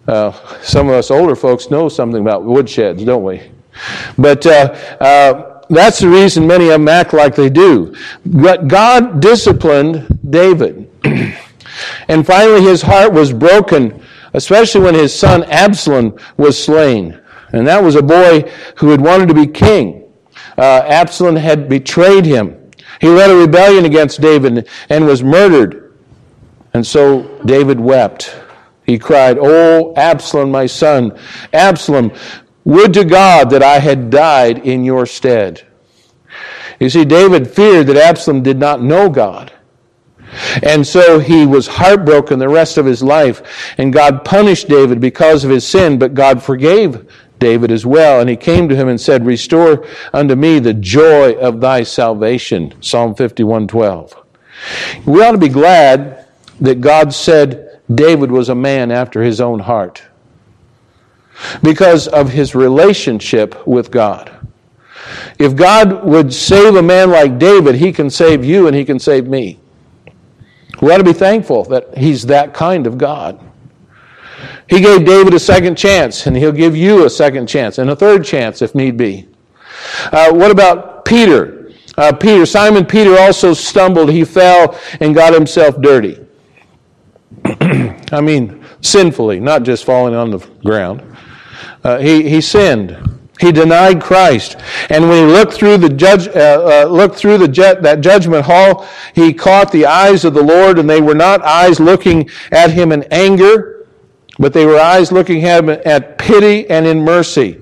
Uh, 0.07 0.33
some 0.63 0.89
of 0.89 0.95
us 0.95 1.11
older 1.11 1.35
folks 1.35 1.71
know 1.71 1.89
something 1.89 2.21
about 2.21 2.43
woodsheds, 2.43 3.05
don't 3.05 3.25
we? 3.25 3.43
But 4.19 4.47
uh, 4.47 4.75
uh, 5.01 5.63
that's 5.71 6.01
the 6.01 6.09
reason 6.09 6.47
many 6.47 6.67
of 6.67 6.73
them 6.73 6.89
act 6.89 7.13
like 7.13 7.35
they 7.35 7.51
do. 7.51 7.95
But 8.27 8.69
God 8.69 9.21
disciplined 9.21 10.19
David. 10.31 10.91
And 12.09 12.27
finally, 12.27 12.63
his 12.63 12.83
heart 12.83 13.13
was 13.13 13.33
broken, 13.33 14.03
especially 14.33 14.83
when 14.83 14.95
his 14.95 15.15
son 15.15 15.45
Absalom 15.45 16.19
was 16.37 16.63
slain. 16.63 17.21
And 17.53 17.67
that 17.67 17.83
was 17.83 17.95
a 17.95 18.03
boy 18.03 18.51
who 18.77 18.91
had 18.91 19.01
wanted 19.01 19.29
to 19.29 19.35
be 19.35 19.47
king. 19.47 20.13
Uh, 20.59 20.83
Absalom 20.87 21.37
had 21.37 21.69
betrayed 21.69 22.25
him. 22.25 22.71
He 23.01 23.09
led 23.09 23.31
a 23.31 23.37
rebellion 23.37 23.85
against 23.85 24.21
David 24.21 24.69
and 24.89 25.07
was 25.07 25.23
murdered. 25.23 25.97
And 26.75 26.87
so 26.87 27.41
David 27.45 27.79
wept. 27.79 28.37
He 28.85 28.99
cried, 28.99 29.39
Oh, 29.41 29.95
Absalom, 29.97 30.51
my 30.51 30.67
son, 30.67 31.19
Absalom, 31.53 32.13
would 32.65 32.95
to 32.95 33.05
God 33.05 33.51
that 33.51 33.63
I 33.63 33.79
had 33.79 34.11
died 34.11 34.59
in 34.67 34.85
your 34.85 35.07
stead. 35.07 35.67
You 36.81 36.89
see, 36.89 37.05
David 37.05 37.49
feared 37.49 37.87
that 37.87 37.97
Absalom 37.97 38.43
did 38.43 38.59
not 38.59 38.83
know 38.83 39.09
God. 39.09 39.53
And 40.63 40.87
so 40.87 41.19
he 41.19 41.47
was 41.47 41.67
heartbroken 41.67 42.39
the 42.39 42.49
rest 42.49 42.77
of 42.77 42.87
his 42.87 43.03
life. 43.03 43.75
And 43.79 43.93
God 43.93 44.25
punished 44.25 44.69
David 44.69 45.01
because 45.01 45.45
of 45.45 45.51
his 45.51 45.67
sin, 45.67 45.99
but 45.99 46.15
God 46.15 46.43
forgave 46.43 47.09
David 47.39 47.71
as 47.71 47.87
well. 47.87 48.21
And 48.21 48.29
he 48.29 48.37
came 48.37 48.69
to 48.69 48.77
him 48.77 48.89
and 48.89 49.01
said, 49.01 49.25
Restore 49.25 49.87
unto 50.13 50.35
me 50.35 50.59
the 50.59 50.75
joy 50.75 51.35
of 51.35 51.61
thy 51.61 51.85
salvation. 51.85 52.75
Psalm 52.81 53.15
51 53.15 53.69
12. 53.69 54.15
We 55.07 55.23
ought 55.23 55.33
to 55.33 55.39
be 55.39 55.49
glad 55.49 56.27
that 56.61 56.81
God 56.81 57.13
said 57.13 57.74
David 57.93 58.31
was 58.31 58.49
a 58.49 58.55
man 58.55 58.91
after 58.91 59.23
his 59.23 59.41
own 59.41 59.61
heart 59.61 60.03
because 61.63 62.09
of 62.09 62.31
his 62.31 62.55
relationship 62.55 63.67
with 63.67 63.91
God. 63.91 64.31
If 65.39 65.57
God 65.57 66.05
would 66.05 66.33
save 66.33 66.77
a 66.77 66.83
man 66.83 67.11
like 67.11 67.39
David, 67.39 67.75
he 67.75 67.93
can 67.93 68.09
save 68.09 68.45
you 68.45 68.67
and 68.67 68.77
he 68.77 68.85
can 68.85 68.99
save 68.99 69.27
me. 69.27 69.59
We 70.81 70.93
ought 70.93 70.99
to 70.99 71.05
be 71.05 71.13
thankful 71.13 71.65
that 71.65 71.97
he's 71.97 72.27
that 72.27 72.55
kind 72.55 72.87
of 72.87 72.99
God. 72.99 73.41
He 74.69 74.81
gave 74.81 75.05
David 75.05 75.35
a 75.35 75.39
second 75.39 75.77
chance, 75.77 76.27
and 76.27 76.37
he'll 76.37 76.53
give 76.53 76.75
you 76.75 77.05
a 77.05 77.11
second 77.11 77.47
chance 77.47 77.79
and 77.79 77.91
a 77.91 77.97
third 77.97 78.25
chance 78.25 78.63
if 78.63 78.75
need 78.75 78.97
be. 78.97 79.29
Uh, 80.11 80.33
what 80.33 80.51
about 80.51 81.05
Peter? 81.05 81.73
Uh, 81.97 82.13
Peter, 82.13 82.47
Simon 82.47 82.85
Peter 82.85 83.19
also 83.19 83.53
stumbled. 83.53 84.11
He 84.11 84.25
fell 84.25 84.79
and 85.01 85.15
got 85.15 85.35
himself 85.35 85.81
dirty. 85.81 86.24
I 88.13 88.21
mean, 88.21 88.65
sinfully, 88.81 89.41
not 89.41 89.63
just 89.63 89.85
falling 89.85 90.15
on 90.15 90.31
the 90.31 90.39
ground. 90.65 91.03
Uh, 91.83 91.99
he, 91.99 92.29
he 92.29 92.41
sinned. 92.41 92.97
He 93.41 93.51
denied 93.51 94.01
Christ, 94.01 94.57
and 94.91 95.09
when 95.09 95.27
he 95.27 95.33
looked 95.33 95.55
through 95.55 95.79
the 95.79 95.89
judge, 95.89 96.29
uh, 96.29 96.85
uh, 96.85 96.89
looked 96.89 97.17
through 97.17 97.39
the 97.39 97.49
ju- 97.49 97.75
that 97.81 98.01
judgment 98.01 98.45
hall, 98.47 98.87
he 99.13 99.33
caught 99.33 99.73
the 99.73 99.87
eyes 99.87 100.25
of 100.25 100.35
the 100.35 100.43
Lord, 100.43 100.79
and 100.79 100.89
they 100.89 101.01
were 101.01 101.17
not 101.17 101.43
eyes 101.43 101.81
looking 101.81 102.31
at 102.53 102.71
him 102.71 102.93
in 102.93 103.03
anger, 103.11 103.87
but 104.39 104.53
they 104.53 104.65
were 104.67 104.79
eyes 104.79 105.11
looking 105.11 105.45
at 105.45 105.65
him 105.65 105.69
at 105.69 106.17
pity 106.17 106.71
and 106.71 106.87
in 106.87 107.05
mercy. 107.05 107.61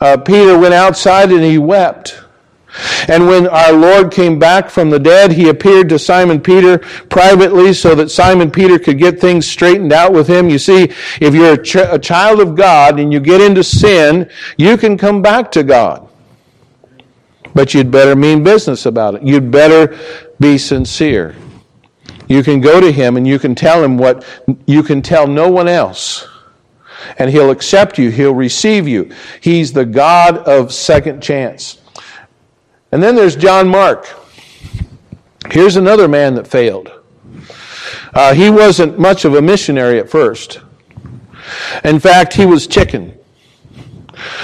Uh, 0.00 0.16
Peter 0.16 0.58
went 0.58 0.74
outside 0.74 1.30
and 1.30 1.42
he 1.42 1.58
wept. 1.58 2.22
And 3.08 3.26
when 3.26 3.46
our 3.46 3.72
Lord 3.72 4.12
came 4.12 4.38
back 4.38 4.68
from 4.70 4.90
the 4.90 4.98
dead, 4.98 5.32
he 5.32 5.48
appeared 5.48 5.88
to 5.88 5.98
Simon 5.98 6.40
Peter 6.40 6.78
privately 6.78 7.72
so 7.72 7.94
that 7.94 8.10
Simon 8.10 8.50
Peter 8.50 8.78
could 8.78 8.98
get 8.98 9.20
things 9.20 9.46
straightened 9.46 9.92
out 9.92 10.12
with 10.12 10.28
him. 10.28 10.48
You 10.48 10.58
see, 10.58 10.92
if 11.20 11.34
you're 11.34 11.54
a, 11.54 11.62
ch- 11.62 11.76
a 11.76 11.98
child 11.98 12.40
of 12.40 12.54
God 12.54 12.98
and 12.98 13.12
you 13.12 13.20
get 13.20 13.40
into 13.40 13.64
sin, 13.64 14.30
you 14.56 14.76
can 14.76 14.98
come 14.98 15.22
back 15.22 15.50
to 15.52 15.62
God. 15.62 16.08
But 17.54 17.72
you'd 17.72 17.90
better 17.90 18.14
mean 18.14 18.44
business 18.44 18.84
about 18.84 19.14
it. 19.14 19.22
You'd 19.22 19.50
better 19.50 19.98
be 20.38 20.58
sincere. 20.58 21.34
You 22.28 22.42
can 22.42 22.60
go 22.60 22.80
to 22.80 22.92
him 22.92 23.16
and 23.16 23.26
you 23.26 23.38
can 23.38 23.54
tell 23.54 23.82
him 23.82 23.96
what 23.96 24.24
you 24.66 24.82
can 24.82 25.00
tell 25.00 25.26
no 25.26 25.50
one 25.50 25.68
else. 25.68 26.26
And 27.18 27.30
he'll 27.30 27.50
accept 27.50 27.98
you. 27.98 28.10
He'll 28.10 28.34
receive 28.34 28.88
you. 28.88 29.10
He's 29.40 29.72
the 29.72 29.86
God 29.86 30.38
of 30.38 30.72
second 30.72 31.22
chance. 31.22 31.80
And 32.92 33.02
then 33.02 33.14
there's 33.14 33.36
John 33.36 33.68
Mark. 33.68 34.08
Here's 35.50 35.76
another 35.76 36.08
man 36.08 36.34
that 36.34 36.46
failed. 36.46 36.90
Uh, 38.14 38.34
he 38.34 38.50
wasn't 38.50 38.98
much 38.98 39.24
of 39.24 39.34
a 39.34 39.42
missionary 39.42 39.98
at 39.98 40.08
first. 40.08 40.60
In 41.84 42.00
fact, 42.00 42.32
he 42.34 42.46
was 42.46 42.66
chicken. 42.66 43.16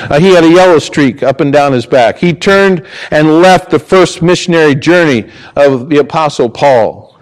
Uh, 0.00 0.20
he 0.20 0.34
had 0.34 0.44
a 0.44 0.50
yellow 0.50 0.78
streak 0.78 1.22
up 1.22 1.40
and 1.40 1.52
down 1.52 1.72
his 1.72 1.86
back. 1.86 2.18
He 2.18 2.34
turned 2.34 2.86
and 3.10 3.40
left 3.40 3.70
the 3.70 3.78
first 3.78 4.22
missionary 4.22 4.74
journey 4.74 5.30
of 5.56 5.88
the 5.88 5.98
Apostle 5.98 6.50
Paul. 6.50 7.18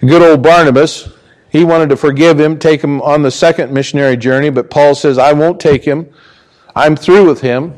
Good 0.00 0.22
old 0.22 0.42
Barnabas, 0.42 1.08
he 1.50 1.64
wanted 1.64 1.88
to 1.90 1.96
forgive 1.96 2.38
him, 2.38 2.58
take 2.58 2.82
him 2.82 3.00
on 3.02 3.22
the 3.22 3.30
second 3.30 3.72
missionary 3.72 4.16
journey, 4.16 4.50
but 4.50 4.70
Paul 4.70 4.94
says, 4.94 5.18
I 5.18 5.32
won't 5.32 5.60
take 5.60 5.84
him. 5.84 6.12
I'm 6.76 6.96
through 6.96 7.26
with 7.26 7.40
him. 7.40 7.77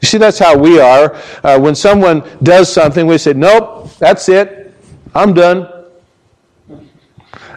You 0.00 0.08
see, 0.08 0.18
that's 0.18 0.38
how 0.38 0.56
we 0.56 0.80
are. 0.80 1.14
Uh, 1.44 1.58
when 1.58 1.74
someone 1.74 2.22
does 2.42 2.72
something, 2.72 3.06
we 3.06 3.18
say, 3.18 3.32
Nope, 3.32 3.92
that's 3.98 4.28
it. 4.28 4.74
I'm 5.14 5.34
done. 5.34 5.68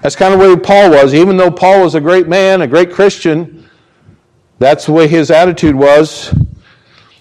That's 0.01 0.17
kind 0.17 0.33
of 0.33 0.39
the 0.39 0.50
way 0.50 0.59
Paul 0.59 0.91
was. 0.91 1.13
Even 1.13 1.38
though 1.38 1.51
Paul 1.51 1.83
was 1.83 1.95
a 1.95 2.01
great 2.01 2.27
man, 2.27 2.62
a 2.62 2.67
great 2.67 2.91
Christian, 2.91 3.69
that's 4.59 4.85
the 4.85 4.91
way 4.91 5.07
his 5.07 5.31
attitude 5.31 5.75
was. 5.75 6.33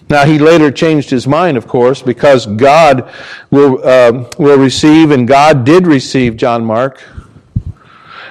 Now, 0.09 0.25
he 0.25 0.37
later 0.37 0.69
changed 0.69 1.09
his 1.09 1.25
mind, 1.25 1.55
of 1.55 1.65
course, 1.65 2.01
because 2.01 2.45
God 2.45 3.09
will, 3.49 3.79
uh, 3.83 4.29
will 4.37 4.59
receive, 4.59 5.11
and 5.11 5.27
God 5.27 5.63
did 5.63 5.87
receive 5.87 6.35
John 6.35 6.65
Mark. 6.65 7.01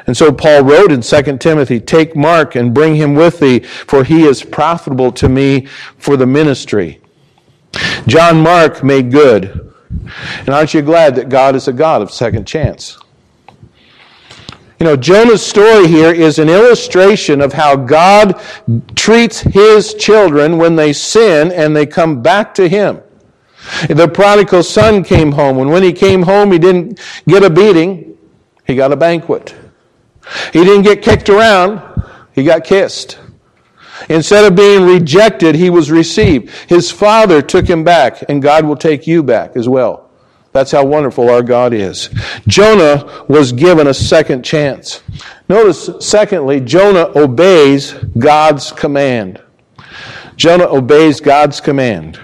And 0.06 0.16
so 0.16 0.32
Paul 0.32 0.64
wrote 0.64 0.90
in 0.90 1.00
2 1.00 1.38
Timothy, 1.38 1.80
Take 1.80 2.16
Mark 2.16 2.56
and 2.56 2.74
bring 2.74 2.96
him 2.96 3.14
with 3.14 3.38
thee, 3.38 3.60
for 3.60 4.04
he 4.04 4.24
is 4.24 4.42
profitable 4.42 5.12
to 5.12 5.28
me 5.28 5.66
for 5.98 6.16
the 6.16 6.26
ministry. 6.26 7.00
John 8.06 8.40
Mark 8.40 8.82
made 8.82 9.10
good. 9.10 9.72
And 10.38 10.48
aren't 10.48 10.74
you 10.74 10.82
glad 10.82 11.14
that 11.16 11.28
God 11.28 11.54
is 11.54 11.68
a 11.68 11.72
God 11.72 12.02
of 12.02 12.10
second 12.10 12.46
chance? 12.46 12.98
You 14.80 14.88
know, 14.88 14.96
Jonah's 14.96 15.46
story 15.46 15.86
here 15.86 16.12
is 16.12 16.40
an 16.40 16.48
illustration 16.48 17.40
of 17.40 17.52
how 17.52 17.76
God 17.76 18.40
treats 18.96 19.38
his 19.38 19.94
children 19.94 20.58
when 20.58 20.74
they 20.74 20.92
sin 20.92 21.52
and 21.52 21.76
they 21.76 21.86
come 21.86 22.20
back 22.20 22.52
to 22.54 22.68
him. 22.68 23.00
The 23.88 24.08
prodigal 24.08 24.64
son 24.64 25.04
came 25.04 25.30
home, 25.30 25.58
and 25.58 25.70
when 25.70 25.84
he 25.84 25.92
came 25.92 26.22
home, 26.22 26.50
he 26.50 26.58
didn't 26.58 26.98
get 27.28 27.44
a 27.44 27.50
beating, 27.50 28.18
he 28.66 28.74
got 28.74 28.90
a 28.90 28.96
banquet. 28.96 29.54
He 30.52 30.64
didn't 30.64 30.82
get 30.82 31.02
kicked 31.02 31.28
around, 31.28 31.82
he 32.32 32.44
got 32.44 32.64
kissed. 32.64 33.18
Instead 34.08 34.44
of 34.44 34.56
being 34.56 34.84
rejected, 34.84 35.54
he 35.54 35.70
was 35.70 35.90
received. 35.90 36.50
His 36.68 36.90
father 36.90 37.42
took 37.42 37.68
him 37.68 37.84
back, 37.84 38.24
and 38.28 38.42
God 38.42 38.64
will 38.64 38.76
take 38.76 39.06
you 39.06 39.22
back 39.22 39.56
as 39.56 39.68
well. 39.68 40.10
That's 40.52 40.70
how 40.70 40.84
wonderful 40.84 41.30
our 41.30 41.42
God 41.42 41.72
is. 41.72 42.10
Jonah 42.46 43.24
was 43.28 43.52
given 43.52 43.86
a 43.86 43.94
second 43.94 44.44
chance. 44.44 45.02
Notice, 45.48 45.88
secondly, 46.00 46.60
Jonah 46.60 47.10
obeys 47.16 47.92
God's 48.18 48.70
command. 48.70 49.40
Jonah 50.36 50.66
obeys 50.66 51.20
God's 51.20 51.60
command. 51.60 52.18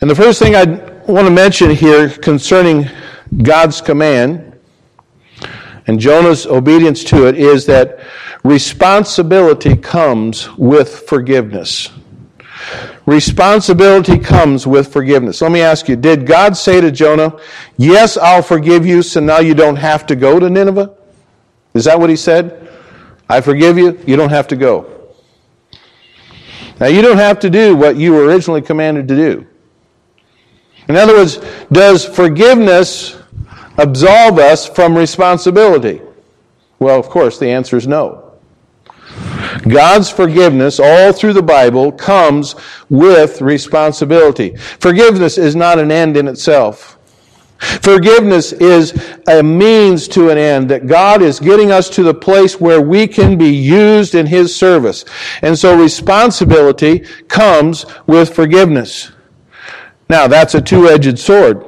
And 0.00 0.10
the 0.10 0.14
first 0.14 0.38
thing 0.40 0.56
I 0.56 0.64
want 1.06 1.26
to 1.26 1.30
mention 1.30 1.70
here 1.70 2.08
concerning 2.08 2.88
God's 3.42 3.80
command 3.80 4.47
and 5.88 5.98
Jonah's 5.98 6.46
obedience 6.46 7.02
to 7.04 7.26
it 7.26 7.36
is 7.36 7.66
that 7.66 7.98
responsibility 8.44 9.74
comes 9.74 10.54
with 10.56 11.00
forgiveness. 11.00 11.90
Responsibility 13.06 14.18
comes 14.18 14.66
with 14.66 14.92
forgiveness. 14.92 15.40
Let 15.40 15.50
me 15.50 15.62
ask 15.62 15.88
you, 15.88 15.96
did 15.96 16.26
God 16.26 16.56
say 16.56 16.80
to 16.80 16.90
Jonah, 16.92 17.38
Yes, 17.78 18.18
I'll 18.18 18.42
forgive 18.42 18.84
you, 18.84 19.02
so 19.02 19.20
now 19.20 19.38
you 19.38 19.54
don't 19.54 19.76
have 19.76 20.06
to 20.06 20.16
go 20.16 20.38
to 20.38 20.50
Nineveh? 20.50 20.94
Is 21.72 21.86
that 21.86 21.98
what 21.98 22.10
he 22.10 22.16
said? 22.16 22.68
I 23.28 23.40
forgive 23.40 23.78
you, 23.78 23.98
you 24.06 24.16
don't 24.16 24.30
have 24.30 24.48
to 24.48 24.56
go. 24.56 25.14
Now, 26.80 26.86
you 26.86 27.02
don't 27.02 27.16
have 27.16 27.40
to 27.40 27.50
do 27.50 27.74
what 27.74 27.96
you 27.96 28.12
were 28.12 28.24
originally 28.24 28.62
commanded 28.62 29.08
to 29.08 29.16
do. 29.16 29.46
In 30.88 30.96
other 30.96 31.14
words, 31.14 31.38
does 31.72 32.04
forgiveness 32.04 33.17
absolve 33.78 34.38
us 34.38 34.68
from 34.68 34.96
responsibility? 34.96 36.02
Well, 36.78 36.98
of 36.98 37.08
course, 37.08 37.38
the 37.38 37.48
answer 37.48 37.76
is 37.76 37.86
no. 37.86 38.24
God's 39.66 40.10
forgiveness, 40.10 40.78
all 40.78 41.12
through 41.12 41.32
the 41.32 41.42
Bible, 41.42 41.90
comes 41.90 42.54
with 42.88 43.40
responsibility. 43.40 44.56
Forgiveness 44.56 45.38
is 45.38 45.56
not 45.56 45.78
an 45.78 45.90
end 45.90 46.16
in 46.16 46.28
itself. 46.28 46.98
Forgiveness 47.58 48.52
is 48.52 48.94
a 49.26 49.42
means 49.42 50.06
to 50.08 50.30
an 50.30 50.38
end, 50.38 50.70
that 50.70 50.86
God 50.86 51.22
is 51.22 51.40
getting 51.40 51.72
us 51.72 51.90
to 51.90 52.04
the 52.04 52.14
place 52.14 52.60
where 52.60 52.80
we 52.80 53.08
can 53.08 53.36
be 53.36 53.48
used 53.48 54.14
in 54.14 54.26
His 54.26 54.54
service. 54.54 55.04
And 55.42 55.58
so 55.58 55.76
responsibility 55.76 57.00
comes 57.26 57.84
with 58.06 58.32
forgiveness. 58.32 59.10
Now, 60.08 60.28
that's 60.28 60.54
a 60.54 60.62
two-edged 60.62 61.18
sword. 61.18 61.67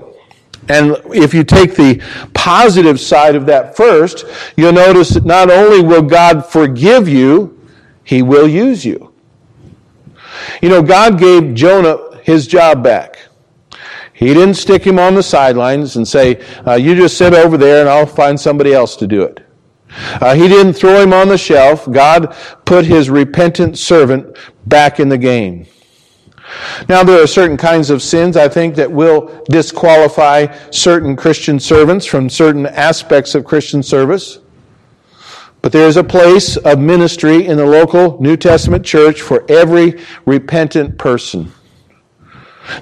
And 0.71 0.97
if 1.12 1.35
you 1.35 1.43
take 1.43 1.75
the 1.75 2.00
positive 2.33 3.00
side 3.00 3.35
of 3.35 3.45
that 3.47 3.77
first, 3.77 4.25
you'll 4.57 4.73
notice 4.73 5.11
that 5.11 5.25
not 5.25 5.50
only 5.50 5.83
will 5.83 6.03
God 6.03 6.47
forgive 6.47 7.09
you, 7.09 7.61
he 8.05 8.23
will 8.23 8.47
use 8.47 8.85
you. 8.85 9.12
You 10.62 10.69
know, 10.69 10.81
God 10.81 11.19
gave 11.19 11.55
Jonah 11.55 12.19
his 12.23 12.47
job 12.47 12.85
back. 12.85 13.19
He 14.12 14.27
didn't 14.33 14.55
stick 14.55 14.85
him 14.85 15.00
on 15.00 15.15
the 15.15 15.25
sidelines 15.25 15.97
and 15.97 16.07
say, 16.07 16.41
uh, 16.65 16.75
You 16.75 16.95
just 16.95 17.19
sit 17.19 17.35
over 17.35 17.57
there 17.57 17.81
and 17.81 17.89
I'll 17.89 18.07
find 18.07 18.39
somebody 18.39 18.73
else 18.73 18.95
to 18.97 19.09
do 19.09 19.23
it. 19.23 19.45
Uh, 20.21 20.37
he 20.37 20.47
didn't 20.47 20.75
throw 20.75 21.00
him 21.00 21.12
on 21.12 21.27
the 21.27 21.39
shelf. 21.39 21.91
God 21.91 22.37
put 22.65 22.85
his 22.85 23.11
repentant 23.11 23.77
servant 23.77 24.37
back 24.67 25.00
in 25.00 25.09
the 25.09 25.19
game. 25.19 25.67
Now, 26.88 27.02
there 27.04 27.23
are 27.23 27.26
certain 27.26 27.57
kinds 27.57 27.90
of 27.90 28.02
sins, 28.02 28.37
I 28.37 28.49
think, 28.49 28.75
that 28.76 28.90
will 28.90 29.45
disqualify 29.50 30.47
certain 30.71 31.16
Christian 31.16 31.61
servants 31.61 32.07
from 32.07 32.28
certain 32.28 32.66
aspects 32.66 33.35
of 33.35 33.45
Christian 33.45 33.83
service. 33.83 34.38
But 35.62 35.73
there 35.73 35.87
is 35.87 35.97
a 35.97 36.04
place 36.04 36.57
of 36.57 36.78
ministry 36.78 37.47
in 37.47 37.57
the 37.57 37.66
local 37.66 38.21
New 38.21 38.37
Testament 38.37 38.85
church 38.85 39.21
for 39.21 39.45
every 39.50 40.00
repentant 40.25 40.97
person. 40.99 41.52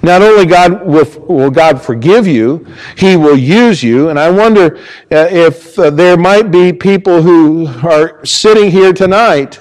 Not 0.03 0.21
only 0.21 0.45
God 0.45 0.85
will, 0.85 1.05
will, 1.27 1.51
God 1.51 1.81
forgive 1.81 2.27
you, 2.27 2.65
He 2.95 3.15
will 3.15 3.37
use 3.37 3.81
you. 3.81 4.09
And 4.09 4.19
I 4.19 4.29
wonder 4.29 4.77
uh, 5.11 5.27
if 5.31 5.77
uh, 5.79 5.89
there 5.89 6.17
might 6.17 6.51
be 6.51 6.71
people 6.71 7.21
who 7.21 7.67
are 7.87 8.23
sitting 8.25 8.71
here 8.71 8.93
tonight 8.93 9.59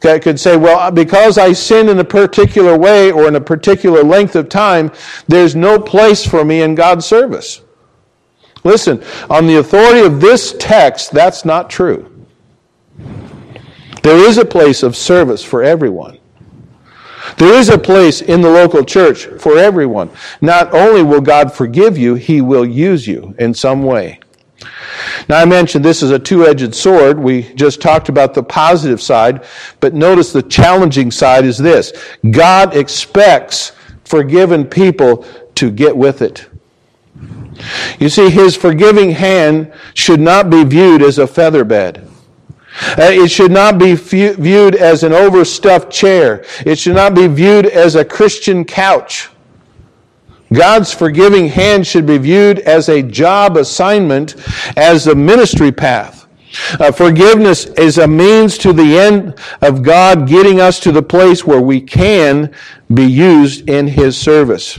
could 0.00 0.40
say, 0.40 0.56
well, 0.56 0.78
uh, 0.78 0.90
because 0.90 1.38
I 1.38 1.52
sin 1.52 1.88
in 1.88 1.98
a 1.98 2.04
particular 2.04 2.76
way 2.76 3.12
or 3.12 3.28
in 3.28 3.36
a 3.36 3.40
particular 3.40 4.02
length 4.02 4.34
of 4.34 4.48
time, 4.48 4.90
there's 5.28 5.54
no 5.54 5.78
place 5.78 6.26
for 6.26 6.44
me 6.44 6.62
in 6.62 6.74
God's 6.74 7.04
service. 7.04 7.60
Listen, 8.64 9.02
on 9.28 9.46
the 9.46 9.56
authority 9.56 10.00
of 10.00 10.20
this 10.20 10.54
text, 10.58 11.12
that's 11.12 11.44
not 11.44 11.70
true. 11.70 12.26
There 14.02 14.16
is 14.16 14.38
a 14.38 14.44
place 14.44 14.82
of 14.82 14.96
service 14.96 15.42
for 15.42 15.62
everyone. 15.62 16.18
There 17.36 17.54
is 17.54 17.68
a 17.68 17.78
place 17.78 18.22
in 18.22 18.40
the 18.40 18.50
local 18.50 18.84
church 18.84 19.26
for 19.26 19.58
everyone. 19.58 20.10
Not 20.40 20.74
only 20.74 21.02
will 21.02 21.20
God 21.20 21.52
forgive 21.52 21.96
you, 21.96 22.14
He 22.14 22.40
will 22.40 22.64
use 22.64 23.06
you 23.06 23.34
in 23.38 23.54
some 23.54 23.82
way. 23.82 24.20
Now, 25.28 25.38
I 25.38 25.44
mentioned 25.44 25.84
this 25.84 26.02
is 26.02 26.10
a 26.10 26.18
two 26.18 26.46
edged 26.46 26.74
sword. 26.74 27.18
We 27.18 27.42
just 27.54 27.80
talked 27.80 28.08
about 28.08 28.34
the 28.34 28.42
positive 28.42 29.00
side, 29.00 29.44
but 29.80 29.94
notice 29.94 30.32
the 30.32 30.42
challenging 30.42 31.10
side 31.10 31.44
is 31.44 31.58
this 31.58 31.92
God 32.30 32.76
expects 32.76 33.72
forgiven 34.04 34.66
people 34.66 35.24
to 35.54 35.70
get 35.70 35.96
with 35.96 36.22
it. 36.22 36.48
You 37.98 38.08
see, 38.08 38.30
His 38.30 38.56
forgiving 38.56 39.10
hand 39.10 39.72
should 39.94 40.20
not 40.20 40.50
be 40.50 40.64
viewed 40.64 41.02
as 41.02 41.18
a 41.18 41.26
feather 41.26 41.64
bed. 41.64 42.06
Uh, 42.98 43.10
it 43.10 43.30
should 43.30 43.50
not 43.50 43.78
be 43.78 43.94
viewed 43.94 44.74
as 44.74 45.02
an 45.02 45.12
overstuffed 45.12 45.90
chair. 45.90 46.44
It 46.64 46.78
should 46.78 46.94
not 46.94 47.14
be 47.14 47.26
viewed 47.26 47.66
as 47.66 47.94
a 47.96 48.04
Christian 48.04 48.64
couch. 48.64 49.28
God's 50.52 50.92
forgiving 50.92 51.48
hand 51.48 51.86
should 51.86 52.06
be 52.06 52.18
viewed 52.18 52.58
as 52.60 52.88
a 52.88 53.02
job 53.02 53.56
assignment, 53.56 54.34
as 54.76 55.06
a 55.06 55.14
ministry 55.14 55.70
path. 55.70 56.26
Uh, 56.80 56.90
forgiveness 56.90 57.66
is 57.66 57.98
a 57.98 58.08
means 58.08 58.58
to 58.58 58.72
the 58.72 58.98
end 58.98 59.38
of 59.62 59.82
God 59.82 60.26
getting 60.26 60.60
us 60.60 60.80
to 60.80 60.90
the 60.90 61.02
place 61.02 61.44
where 61.44 61.60
we 61.60 61.80
can 61.80 62.52
be 62.92 63.04
used 63.04 63.68
in 63.68 63.86
His 63.86 64.16
service. 64.16 64.78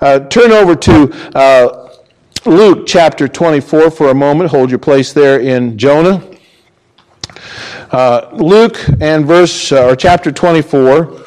Uh, 0.00 0.20
turn 0.20 0.52
over 0.52 0.76
to 0.76 1.12
uh, 1.34 1.88
Luke 2.46 2.86
chapter 2.86 3.26
24 3.26 3.90
for 3.90 4.10
a 4.10 4.14
moment. 4.14 4.50
Hold 4.50 4.70
your 4.70 4.78
place 4.78 5.12
there 5.12 5.40
in 5.40 5.76
Jonah. 5.76 6.24
Uh, 7.90 8.30
Luke 8.32 8.78
and 9.00 9.26
verse 9.26 9.72
uh, 9.72 9.88
or 9.88 9.96
chapter 9.96 10.30
24. 10.30 11.24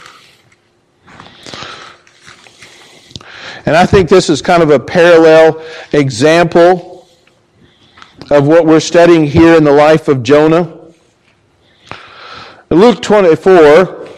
And 3.65 3.76
I 3.76 3.86
think 3.86 4.10
this 4.10 4.30
is 4.30 4.41
kind 4.41 4.62
of 4.62 4.69
a 4.69 4.80
parallel 4.80 5.63
example 5.93 7.08
of 8.30 8.47
what 8.47 8.65
we're 8.65 8.80
studying 8.80 9.26
here 9.26 9.56
in 9.56 9.63
the 9.63 9.71
life 9.71 10.08
of 10.08 10.23
Jonah. 10.23 10.80
In 12.69 12.80
Luke 12.80 13.02
24, 13.02 14.10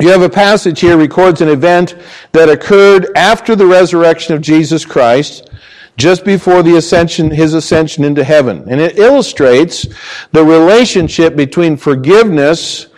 you 0.00 0.08
have 0.10 0.22
a 0.22 0.28
passage 0.28 0.80
here 0.80 0.96
records 0.96 1.40
an 1.40 1.48
event 1.48 1.96
that 2.32 2.48
occurred 2.48 3.08
after 3.16 3.56
the 3.56 3.66
resurrection 3.66 4.34
of 4.34 4.40
Jesus 4.40 4.84
Christ 4.84 5.50
just 5.96 6.24
before 6.24 6.62
the 6.62 6.76
ascension, 6.76 7.30
his 7.30 7.54
ascension 7.54 8.04
into 8.04 8.24
heaven. 8.24 8.64
And 8.68 8.80
it 8.80 8.98
illustrates 8.98 9.86
the 10.32 10.44
relationship 10.44 11.36
between 11.36 11.76
forgiveness 11.76 12.88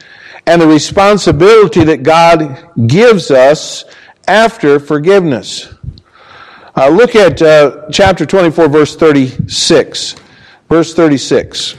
and 0.47 0.61
the 0.61 0.67
responsibility 0.67 1.85
that 1.85 2.03
God 2.03 2.71
gives 2.87 3.31
us 3.31 3.85
after 4.27 4.79
forgiveness. 4.79 5.75
Uh, 6.77 6.89
look 6.89 7.15
at 7.15 7.41
uh, 7.41 7.89
chapter 7.91 8.27
24, 8.27 8.69
verse 8.69 8.97
36. 8.97 10.17
Verse 10.69 10.95
36. 10.95 11.77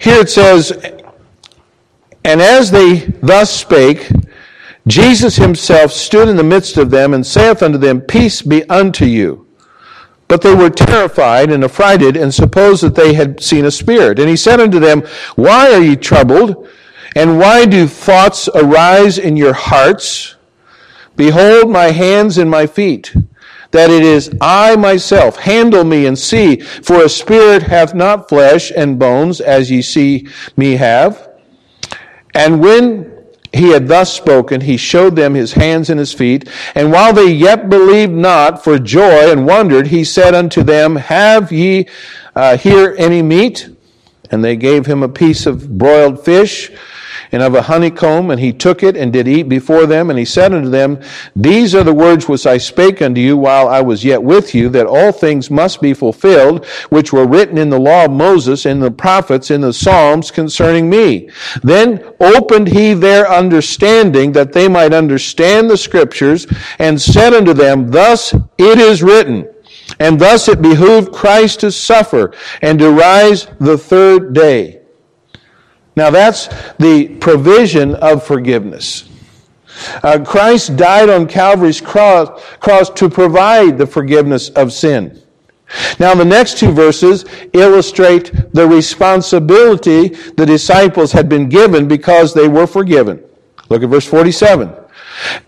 Here 0.00 0.20
it 0.20 0.30
says, 0.30 0.72
And 2.24 2.40
as 2.40 2.70
they 2.70 3.00
thus 3.22 3.50
spake, 3.50 4.10
Jesus 4.86 5.36
himself 5.36 5.92
stood 5.92 6.28
in 6.28 6.36
the 6.36 6.44
midst 6.44 6.76
of 6.76 6.90
them 6.90 7.12
and 7.14 7.26
saith 7.26 7.62
unto 7.62 7.78
them, 7.78 8.00
Peace 8.00 8.42
be 8.42 8.68
unto 8.68 9.04
you. 9.04 9.46
But 10.28 10.42
they 10.42 10.54
were 10.54 10.70
terrified 10.70 11.50
and 11.50 11.64
affrighted 11.64 12.16
and 12.16 12.34
supposed 12.34 12.82
that 12.82 12.94
they 12.94 13.14
had 13.14 13.40
seen 13.40 13.64
a 13.64 13.70
spirit. 13.70 14.18
And 14.18 14.28
he 14.28 14.36
said 14.36 14.60
unto 14.60 14.80
them, 14.80 15.02
Why 15.36 15.72
are 15.72 15.80
ye 15.80 15.96
troubled? 15.96 16.68
And 17.14 17.38
why 17.38 17.64
do 17.64 17.86
thoughts 17.86 18.48
arise 18.54 19.18
in 19.18 19.36
your 19.36 19.52
hearts? 19.52 20.35
Behold 21.16 21.70
my 21.70 21.86
hands 21.86 22.38
and 22.38 22.50
my 22.50 22.66
feet, 22.66 23.14
that 23.70 23.90
it 23.90 24.02
is 24.02 24.30
I 24.40 24.76
myself. 24.76 25.36
Handle 25.36 25.84
me 25.84 26.06
and 26.06 26.18
see, 26.18 26.60
for 26.60 27.02
a 27.02 27.08
spirit 27.08 27.62
hath 27.62 27.94
not 27.94 28.28
flesh 28.28 28.70
and 28.74 28.98
bones, 28.98 29.40
as 29.40 29.70
ye 29.70 29.82
see 29.82 30.28
me 30.56 30.76
have. 30.76 31.28
And 32.34 32.60
when 32.60 33.16
he 33.52 33.70
had 33.70 33.88
thus 33.88 34.12
spoken, 34.12 34.60
he 34.60 34.76
showed 34.76 35.16
them 35.16 35.34
his 35.34 35.54
hands 35.54 35.88
and 35.88 35.98
his 35.98 36.12
feet. 36.12 36.48
And 36.74 36.92
while 36.92 37.12
they 37.12 37.30
yet 37.30 37.70
believed 37.70 38.12
not 38.12 38.62
for 38.62 38.78
joy 38.78 39.30
and 39.30 39.46
wondered, 39.46 39.86
he 39.86 40.04
said 40.04 40.34
unto 40.34 40.62
them, 40.62 40.96
Have 40.96 41.50
ye 41.50 41.86
uh, 42.34 42.58
here 42.58 42.94
any 42.98 43.22
meat? 43.22 43.70
And 44.30 44.44
they 44.44 44.56
gave 44.56 44.86
him 44.86 45.02
a 45.02 45.08
piece 45.08 45.46
of 45.46 45.78
broiled 45.78 46.24
fish 46.24 46.70
and 47.32 47.42
of 47.42 47.54
a 47.54 47.62
honeycomb, 47.62 48.30
and 48.30 48.40
he 48.40 48.52
took 48.52 48.82
it 48.82 48.96
and 48.96 49.12
did 49.12 49.28
eat 49.28 49.48
before 49.48 49.86
them. 49.86 50.10
And 50.10 50.18
he 50.18 50.24
said 50.24 50.52
unto 50.52 50.68
them, 50.68 51.00
These 51.34 51.74
are 51.74 51.84
the 51.84 51.94
words 51.94 52.28
which 52.28 52.46
I 52.46 52.58
spake 52.58 53.02
unto 53.02 53.20
you 53.20 53.36
while 53.36 53.68
I 53.68 53.80
was 53.80 54.04
yet 54.04 54.22
with 54.22 54.54
you, 54.54 54.68
that 54.70 54.86
all 54.86 55.12
things 55.12 55.50
must 55.50 55.80
be 55.80 55.94
fulfilled, 55.94 56.64
which 56.90 57.12
were 57.12 57.26
written 57.26 57.58
in 57.58 57.70
the 57.70 57.80
law 57.80 58.06
of 58.06 58.10
Moses, 58.10 58.66
in 58.66 58.80
the 58.80 58.90
prophets, 58.90 59.50
in 59.50 59.60
the 59.60 59.72
Psalms 59.72 60.30
concerning 60.30 60.88
me. 60.88 61.30
Then 61.62 62.04
opened 62.20 62.68
he 62.68 62.94
their 62.94 63.30
understanding, 63.30 64.32
that 64.32 64.52
they 64.52 64.68
might 64.68 64.92
understand 64.92 65.68
the 65.68 65.76
scriptures, 65.76 66.46
and 66.78 67.00
said 67.00 67.34
unto 67.34 67.52
them, 67.52 67.90
Thus 67.90 68.34
it 68.58 68.78
is 68.78 69.02
written, 69.02 69.48
and 69.98 70.18
thus 70.18 70.48
it 70.48 70.62
behooved 70.62 71.12
Christ 71.12 71.60
to 71.60 71.70
suffer 71.70 72.32
and 72.62 72.78
to 72.78 72.90
rise 72.90 73.46
the 73.58 73.78
third 73.78 74.32
day 74.32 74.80
now 75.96 76.10
that's 76.10 76.48
the 76.76 77.08
provision 77.20 77.94
of 77.96 78.24
forgiveness. 78.24 79.08
Uh, 80.02 80.22
Christ 80.24 80.76
died 80.76 81.10
on 81.10 81.26
Calvary's 81.26 81.80
cross, 81.80 82.28
cross 82.56 82.90
to 82.90 83.08
provide 83.08 83.76
the 83.78 83.86
forgiveness 83.86 84.48
of 84.50 84.72
sin. 84.72 85.22
Now, 85.98 86.14
the 86.14 86.24
next 86.24 86.58
two 86.58 86.70
verses 86.70 87.24
illustrate 87.52 88.30
the 88.52 88.66
responsibility 88.66 90.08
the 90.08 90.46
disciples 90.46 91.12
had 91.12 91.28
been 91.28 91.48
given 91.48 91.88
because 91.88 92.32
they 92.32 92.46
were 92.46 92.66
forgiven. 92.66 93.22
Look 93.68 93.82
at 93.82 93.88
verse 93.88 94.06
47. 94.06 94.72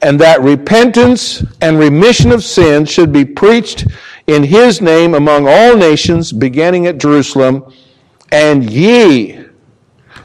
And 0.03 0.19
that 0.21 0.43
repentance 0.43 1.45
and 1.61 1.79
remission 1.79 2.33
of 2.33 2.43
sins 2.43 2.91
should 2.91 3.13
be 3.13 3.25
preached 3.25 3.87
in 4.27 4.43
his 4.43 4.81
name 4.81 5.15
among 5.15 5.47
all 5.47 5.77
nations, 5.77 6.33
beginning 6.33 6.87
at 6.87 6.99
Jerusalem. 6.99 7.73
And 8.33 8.69
ye 8.69 9.38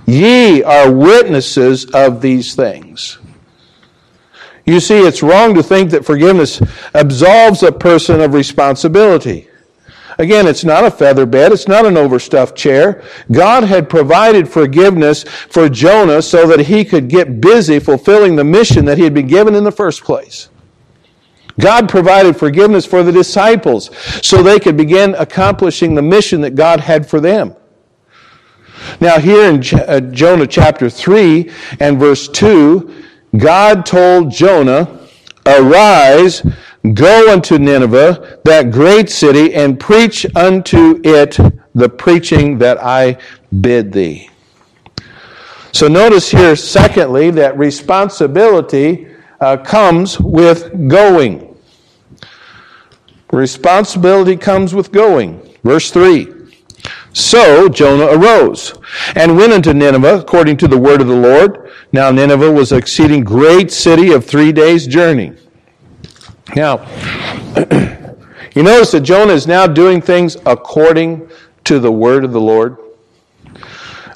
Ye 0.06 0.64
are 0.64 0.92
witnesses 0.92 1.86
of 1.86 2.22
these 2.22 2.56
things. 2.56 3.20
You 4.66 4.80
see, 4.80 5.00
it's 5.00 5.24
wrong 5.24 5.54
to 5.56 5.64
think 5.64 5.92
that 5.92 6.06
forgiveness 6.06 6.62
absolves 6.94 7.64
a 7.64 7.72
person 7.72 8.22
of 8.22 8.34
responsibility. 8.34 9.50
Again, 10.20 10.48
it's 10.48 10.64
not 10.64 10.86
a 10.86 10.92
feather 10.92 11.26
bed. 11.26 11.52
It's 11.52 11.68
not 11.68 11.86
an 11.86 11.98
overstuffed 11.98 12.56
chair. 12.56 13.04
God 13.32 13.64
had 13.64 13.90
provided 13.90 14.48
forgiveness 14.48 15.24
for 15.24 15.68
Jonah 15.70 16.22
so 16.22 16.48
that 16.48 16.62
he 16.62 16.86
could 16.86 17.08
get 17.08 17.42
busy 17.42 17.80
fulfilling 17.80 18.36
the 18.36 18.44
mission 18.44 18.86
that 18.86 18.98
he 18.98 19.04
had 19.04 19.14
been 19.14 19.28
given 19.28 19.56
in 19.56 19.64
the 19.64 19.72
first 19.72 20.04
place. 20.04 20.50
God 21.60 21.90
provided 21.90 22.38
forgiveness 22.38 22.86
for 22.86 23.04
the 23.04 23.12
disciples 23.12 23.90
so 24.26 24.42
they 24.42 24.60
could 24.60 24.78
begin 24.78 25.16
accomplishing 25.16 25.94
the 25.96 26.02
mission 26.02 26.42
that 26.42 26.56
God 26.56 26.80
had 26.80 27.08
for 27.08 27.20
them. 27.20 27.56
Now, 29.00 29.20
here 29.20 29.50
in 29.50 29.62
uh, 29.74 30.00
Jonah 30.00 30.48
chapter 30.48 30.90
3 30.90 31.52
and 31.80 32.00
verse 32.00 32.28
2, 32.28 33.04
God 33.38 33.86
told 33.86 34.32
Jonah, 34.32 35.00
Arise, 35.46 36.42
go 36.94 37.32
unto 37.32 37.58
Nineveh, 37.58 38.40
that 38.44 38.72
great 38.72 39.10
city, 39.10 39.54
and 39.54 39.80
preach 39.80 40.26
unto 40.36 41.02
it 41.04 41.38
the 41.76 41.90
preaching 41.90 42.58
that 42.60 42.82
I 42.82 43.18
bid 43.62 43.92
thee. 43.92 44.30
So 45.72 45.88
notice 45.88 46.30
here, 46.30 46.56
secondly, 46.56 47.32
that 47.32 47.58
responsibility 47.58 49.08
uh, 49.42 49.58
comes 49.58 50.20
with 50.20 50.88
going. 50.88 51.58
Responsibility 53.32 54.38
comes 54.38 54.76
with 54.76 54.92
going. 54.92 55.42
Verse 55.64 55.90
3. 55.90 56.43
So 57.14 57.70
Jonah 57.70 58.08
arose 58.08 58.74
and 59.16 59.38
went 59.38 59.54
unto 59.54 59.72
Nineveh 59.72 60.20
according 60.20 60.58
to 60.58 60.68
the 60.68 60.78
word 60.78 61.00
of 61.00 61.08
the 61.08 61.16
Lord. 61.16 61.72
Now 61.92 62.12
Nineveh 62.12 62.52
was 62.52 62.72
an 62.72 62.80
exceeding 62.80 63.24
great 63.24 63.72
city 63.72 64.12
of 64.12 64.26
three 64.26 64.52
days' 64.52 64.88
journey. 64.88 65.34
Now, 66.56 66.86
you 68.56 68.64
notice 68.64 68.92
that 68.92 69.02
Jonah 69.04 69.34
is 69.34 69.48
now 69.48 69.68
doing 69.68 70.02
things 70.02 70.38
according 70.46 71.30
to 71.66 71.80
the 71.80 71.92
word 71.92 72.26
of 72.26 72.32
the 72.32 72.42
Lord. 72.42 72.78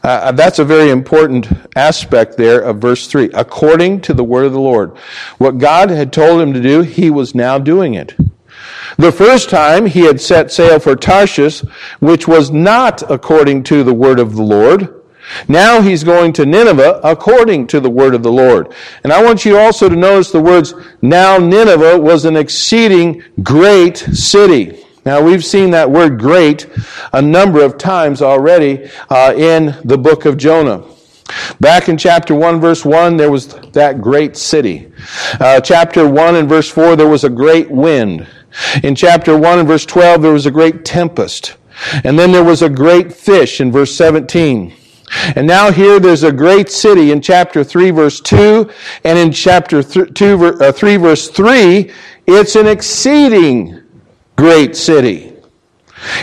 Uh, 0.03 0.31
that's 0.31 0.59
a 0.59 0.65
very 0.65 0.89
important 0.89 1.47
aspect 1.75 2.37
there 2.37 2.61
of 2.61 2.77
verse 2.77 3.07
3. 3.07 3.29
According 3.33 4.01
to 4.01 4.13
the 4.13 4.23
word 4.23 4.45
of 4.45 4.53
the 4.53 4.59
Lord. 4.59 4.97
What 5.37 5.57
God 5.57 5.89
had 5.89 6.13
told 6.13 6.41
him 6.41 6.53
to 6.53 6.61
do, 6.61 6.81
he 6.81 7.09
was 7.09 7.35
now 7.35 7.57
doing 7.57 7.93
it. 7.93 8.15
The 8.97 9.11
first 9.11 9.49
time 9.49 9.85
he 9.85 10.01
had 10.01 10.19
set 10.19 10.51
sail 10.51 10.79
for 10.79 10.95
Tarshish, 10.95 11.61
which 11.99 12.27
was 12.27 12.49
not 12.49 13.09
according 13.11 13.63
to 13.63 13.83
the 13.83 13.93
word 13.93 14.19
of 14.19 14.35
the 14.35 14.43
Lord. 14.43 14.93
Now 15.47 15.81
he's 15.81 16.03
going 16.03 16.33
to 16.33 16.45
Nineveh 16.45 17.01
according 17.03 17.67
to 17.67 17.79
the 17.79 17.89
word 17.89 18.15
of 18.15 18.23
the 18.23 18.31
Lord. 18.31 18.73
And 19.03 19.13
I 19.13 19.23
want 19.23 19.45
you 19.45 19.57
also 19.57 19.87
to 19.89 19.95
notice 19.95 20.31
the 20.31 20.41
words, 20.41 20.73
now 21.01 21.37
Nineveh 21.37 21.99
was 21.99 22.25
an 22.25 22.35
exceeding 22.35 23.23
great 23.43 23.97
city. 23.97 24.83
Now 25.05 25.21
we've 25.21 25.45
seen 25.45 25.71
that 25.71 25.91
word 25.91 26.19
great 26.19 26.67
a 27.13 27.21
number 27.21 27.63
of 27.63 27.77
times 27.77 28.21
already 28.21 28.89
uh, 29.09 29.33
in 29.37 29.75
the 29.83 29.97
book 29.97 30.25
of 30.25 30.37
Jonah. 30.37 30.83
Back 31.59 31.89
in 31.89 31.97
chapter 31.97 32.33
1, 32.33 32.59
verse 32.59 32.85
1, 32.85 33.17
there 33.17 33.29
was 33.29 33.47
that 33.73 34.01
great 34.01 34.37
city. 34.37 34.91
Uh, 35.39 35.59
chapter 35.59 36.07
1 36.07 36.35
and 36.35 36.49
verse 36.49 36.69
4, 36.69 36.95
there 36.95 37.07
was 37.07 37.25
a 37.25 37.29
great 37.29 37.69
wind. 37.69 38.27
In 38.83 38.95
chapter 38.95 39.37
1 39.37 39.59
and 39.59 39.67
verse 39.67 39.85
12, 39.85 40.21
there 40.21 40.33
was 40.33 40.45
a 40.45 40.51
great 40.51 40.85
tempest. 40.85 41.57
And 42.03 42.17
then 42.17 42.31
there 42.31 42.43
was 42.43 42.61
a 42.61 42.69
great 42.69 43.13
fish 43.13 43.61
in 43.61 43.71
verse 43.71 43.95
17. 43.95 44.73
And 45.35 45.47
now 45.47 45.71
here 45.71 45.99
there's 45.99 46.23
a 46.23 46.31
great 46.31 46.69
city 46.69 47.11
in 47.11 47.21
chapter 47.21 47.63
3 47.63 47.91
verse 47.91 48.19
2 48.19 48.69
and 49.05 49.17
in 49.17 49.31
chapter 49.31 49.81
th- 49.81 50.13
2 50.13 50.45
uh, 50.59 50.71
3 50.71 50.97
verse 50.97 51.29
3 51.29 51.91
it's 52.25 52.57
an 52.57 52.67
exceeding 52.67 53.81
great 54.35 54.75
city. 54.75 55.33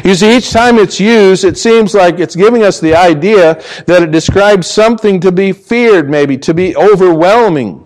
You 0.04 0.14
see, 0.14 0.36
each 0.36 0.50
time 0.50 0.78
it's 0.78 1.00
used, 1.00 1.44
it 1.44 1.58
seems 1.58 1.94
like 1.94 2.20
it's 2.20 2.36
giving 2.36 2.62
us 2.62 2.78
the 2.78 2.94
idea 2.94 3.60
that 3.86 4.02
it 4.02 4.12
describes 4.12 4.68
something 4.68 5.18
to 5.20 5.32
be 5.32 5.50
feared, 5.50 6.08
maybe, 6.08 6.38
to 6.38 6.54
be 6.54 6.76
overwhelming. 6.76 7.83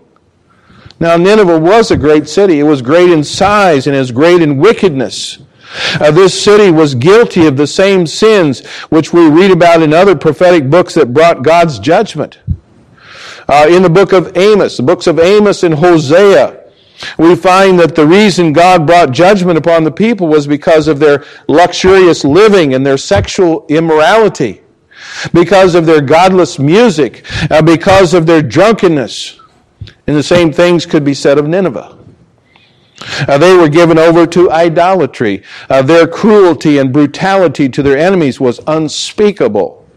Now, 0.99 1.15
Nineveh 1.15 1.59
was 1.59 1.91
a 1.91 1.97
great 1.97 2.27
city. 2.27 2.59
It 2.59 2.63
was 2.63 2.81
great 2.81 3.09
in 3.09 3.23
size 3.23 3.87
and 3.87 3.95
was 3.95 4.11
great 4.11 4.41
in 4.41 4.57
wickedness. 4.57 5.39
Uh, 5.99 6.11
this 6.11 6.41
city 6.41 6.71
was 6.71 6.95
guilty 6.95 7.45
of 7.45 7.55
the 7.55 7.67
same 7.67 8.05
sins 8.07 8.65
which 8.89 9.13
we 9.13 9.29
read 9.29 9.51
about 9.51 9.81
in 9.81 9.93
other 9.93 10.15
prophetic 10.15 10.69
books 10.69 10.95
that 10.95 11.13
brought 11.13 11.43
God's 11.43 11.79
judgment. 11.79 12.39
Uh, 13.47 13.67
in 13.69 13.81
the 13.81 13.89
book 13.89 14.11
of 14.11 14.35
Amos, 14.37 14.77
the 14.77 14.83
books 14.83 15.07
of 15.07 15.19
Amos 15.19 15.63
and 15.63 15.73
Hosea, 15.73 16.59
we 17.17 17.35
find 17.35 17.79
that 17.79 17.95
the 17.95 18.05
reason 18.05 18.51
God 18.51 18.85
brought 18.85 19.11
judgment 19.11 19.57
upon 19.57 19.83
the 19.83 19.91
people 19.91 20.27
was 20.27 20.47
because 20.47 20.87
of 20.87 20.99
their 20.99 21.23
luxurious 21.47 22.25
living 22.25 22.73
and 22.73 22.85
their 22.85 22.97
sexual 22.97 23.65
immorality, 23.69 24.61
because 25.33 25.75
of 25.75 25.85
their 25.85 26.01
godless 26.01 26.59
music, 26.59 27.25
uh, 27.49 27.61
because 27.61 28.13
of 28.13 28.25
their 28.25 28.41
drunkenness. 28.41 29.38
And 30.09 30.17
the 30.17 30.23
same 30.23 30.51
things 30.51 30.87
could 30.87 31.03
be 31.03 31.13
said 31.13 31.37
of 31.37 31.47
Nineveh. 31.47 31.95
Uh, 33.27 33.37
they 33.37 33.55
were 33.55 33.69
given 33.69 33.99
over 33.99 34.25
to 34.25 34.49
idolatry. 34.49 35.43
Uh, 35.69 35.83
their 35.83 36.07
cruelty 36.07 36.79
and 36.79 36.91
brutality 36.91 37.69
to 37.69 37.83
their 37.83 37.95
enemies 37.95 38.39
was 38.39 38.59
unspeakable. 38.65 39.87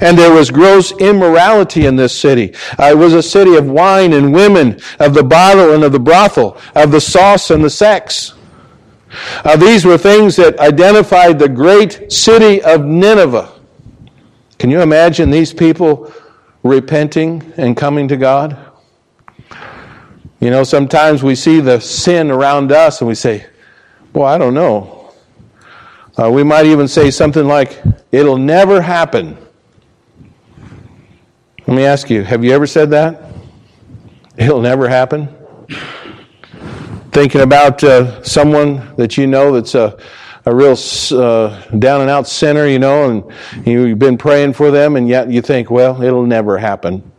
And 0.00 0.16
there 0.16 0.32
was 0.32 0.52
gross 0.52 0.92
immorality 1.00 1.86
in 1.86 1.96
this 1.96 2.16
city. 2.16 2.54
Uh, 2.78 2.92
it 2.92 2.96
was 2.96 3.14
a 3.14 3.22
city 3.22 3.56
of 3.56 3.66
wine 3.66 4.12
and 4.12 4.32
women, 4.32 4.78
of 5.00 5.12
the 5.12 5.24
bottle 5.24 5.74
and 5.74 5.82
of 5.82 5.90
the 5.90 5.98
brothel, 5.98 6.56
of 6.76 6.92
the 6.92 7.00
sauce 7.00 7.50
and 7.50 7.64
the 7.64 7.68
sex. 7.68 8.34
Uh, 9.44 9.56
these 9.56 9.84
were 9.84 9.98
things 9.98 10.36
that 10.36 10.56
identified 10.60 11.40
the 11.40 11.48
great 11.48 12.12
city 12.12 12.62
of 12.62 12.84
Nineveh. 12.84 13.52
Can 14.60 14.70
you 14.70 14.82
imagine 14.82 15.30
these 15.30 15.52
people 15.52 16.12
repenting 16.62 17.52
and 17.56 17.76
coming 17.76 18.06
to 18.06 18.16
God? 18.16 18.65
You 20.40 20.50
know, 20.50 20.64
sometimes 20.64 21.22
we 21.22 21.34
see 21.34 21.60
the 21.60 21.80
sin 21.80 22.30
around 22.30 22.70
us 22.70 23.00
and 23.00 23.08
we 23.08 23.14
say, 23.14 23.46
Well, 24.12 24.26
I 24.26 24.36
don't 24.38 24.54
know. 24.54 25.12
Uh, 26.18 26.30
we 26.30 26.42
might 26.42 26.66
even 26.66 26.88
say 26.88 27.10
something 27.10 27.46
like, 27.46 27.82
It'll 28.12 28.38
never 28.38 28.80
happen. 28.80 29.38
Let 31.66 31.74
me 31.74 31.84
ask 31.84 32.10
you, 32.10 32.22
have 32.22 32.44
you 32.44 32.52
ever 32.52 32.66
said 32.66 32.90
that? 32.90 33.22
It'll 34.36 34.60
never 34.60 34.88
happen? 34.88 35.34
Thinking 37.10 37.40
about 37.40 37.82
uh, 37.82 38.22
someone 38.22 38.94
that 38.96 39.16
you 39.16 39.26
know 39.26 39.52
that's 39.52 39.74
a, 39.74 39.98
a 40.44 40.54
real 40.54 40.76
uh, 41.12 41.60
down 41.78 42.02
and 42.02 42.10
out 42.10 42.28
sinner, 42.28 42.66
you 42.66 42.78
know, 42.78 43.10
and 43.10 43.66
you've 43.66 43.98
been 43.98 44.16
praying 44.16 44.52
for 44.52 44.70
them, 44.70 44.94
and 44.94 45.08
yet 45.08 45.30
you 45.30 45.42
think, 45.42 45.70
well, 45.70 46.00
it'll 46.02 46.26
never 46.26 46.56
happen. 46.56 47.10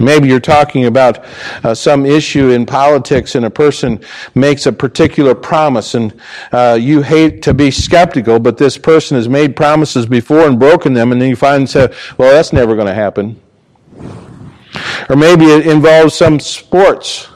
Maybe 0.00 0.28
you're 0.28 0.40
talking 0.40 0.86
about 0.86 1.24
uh, 1.64 1.74
some 1.74 2.04
issue 2.04 2.50
in 2.50 2.66
politics 2.66 3.34
and 3.34 3.46
a 3.46 3.50
person 3.50 4.00
makes 4.34 4.66
a 4.66 4.72
particular 4.72 5.34
promise 5.34 5.94
and 5.94 6.18
uh, 6.52 6.78
you 6.80 7.02
hate 7.02 7.42
to 7.42 7.54
be 7.54 7.70
skeptical, 7.70 8.38
but 8.38 8.58
this 8.58 8.76
person 8.76 9.16
has 9.16 9.28
made 9.28 9.56
promises 9.56 10.06
before 10.06 10.46
and 10.46 10.58
broken 10.58 10.92
them 10.92 11.12
and 11.12 11.20
then 11.20 11.28
you 11.28 11.36
find 11.36 11.60
and 11.60 11.70
say, 11.70 11.94
well, 12.18 12.32
that's 12.32 12.52
never 12.52 12.74
going 12.74 12.86
to 12.86 12.94
happen. 12.94 13.40
Or 15.08 15.16
maybe 15.16 15.46
it 15.46 15.66
involves 15.66 16.14
some 16.14 16.40
sports. 16.40 17.28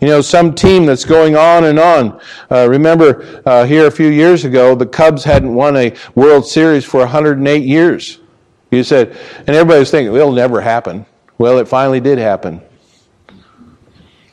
You 0.00 0.06
know, 0.06 0.20
some 0.20 0.54
team 0.54 0.86
that's 0.86 1.04
going 1.04 1.36
on 1.36 1.64
and 1.64 1.78
on. 1.78 2.20
Uh, 2.50 2.68
remember, 2.68 3.42
uh, 3.44 3.64
here 3.64 3.86
a 3.86 3.90
few 3.90 4.08
years 4.08 4.44
ago, 4.44 4.76
the 4.76 4.86
Cubs 4.86 5.24
hadn't 5.24 5.52
won 5.52 5.76
a 5.76 5.94
World 6.14 6.46
Series 6.46 6.84
for 6.84 7.00
108 7.00 7.64
years. 7.64 8.20
You 8.70 8.84
said, 8.84 9.16
and 9.38 9.48
everybody 9.48 9.80
was 9.80 9.90
thinking, 9.90 10.14
it'll 10.14 10.30
never 10.30 10.60
happen. 10.60 11.04
Well, 11.38 11.58
it 11.58 11.68
finally 11.68 12.00
did 12.00 12.18
happen. 12.18 12.60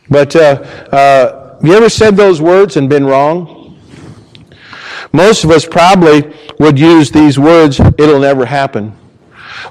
But 0.10 0.36
uh, 0.36 0.40
uh, 0.92 1.60
you 1.64 1.74
ever 1.74 1.90
said 1.90 2.16
those 2.16 2.42
words 2.42 2.78
and 2.78 2.90
been 2.90 3.06
wrong? 3.06 3.80
Most 5.14 5.44
of 5.44 5.52
us 5.52 5.66
probably 5.66 6.34
would 6.60 6.80
use 6.80 7.12
these 7.12 7.38
words, 7.38 7.80
it'll 7.80 8.20
never 8.20 8.46
happen. 8.46 8.96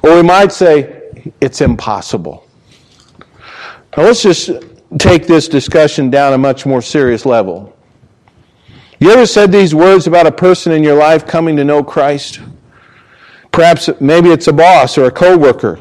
Or 0.02 0.16
we 0.16 0.22
might 0.22 0.52
say, 0.52 1.02
it's 1.40 1.60
impossible. 1.60 2.46
Now 3.96 4.04
let's 4.04 4.22
just 4.22 4.50
take 4.98 5.26
this 5.26 5.48
discussion 5.48 6.10
down 6.10 6.32
a 6.32 6.38
much 6.38 6.66
more 6.66 6.82
serious 6.82 7.26
level. 7.26 7.76
You 9.00 9.10
ever 9.10 9.26
said 9.26 9.50
these 9.50 9.74
words 9.74 10.06
about 10.06 10.26
a 10.26 10.32
person 10.32 10.72
in 10.72 10.82
your 10.82 10.96
life 10.96 11.26
coming 11.26 11.56
to 11.56 11.64
know 11.64 11.82
Christ? 11.82 12.40
Perhaps 13.50 13.90
maybe 14.00 14.30
it's 14.30 14.48
a 14.48 14.52
boss 14.52 14.96
or 14.96 15.06
a 15.06 15.10
coworker 15.10 15.80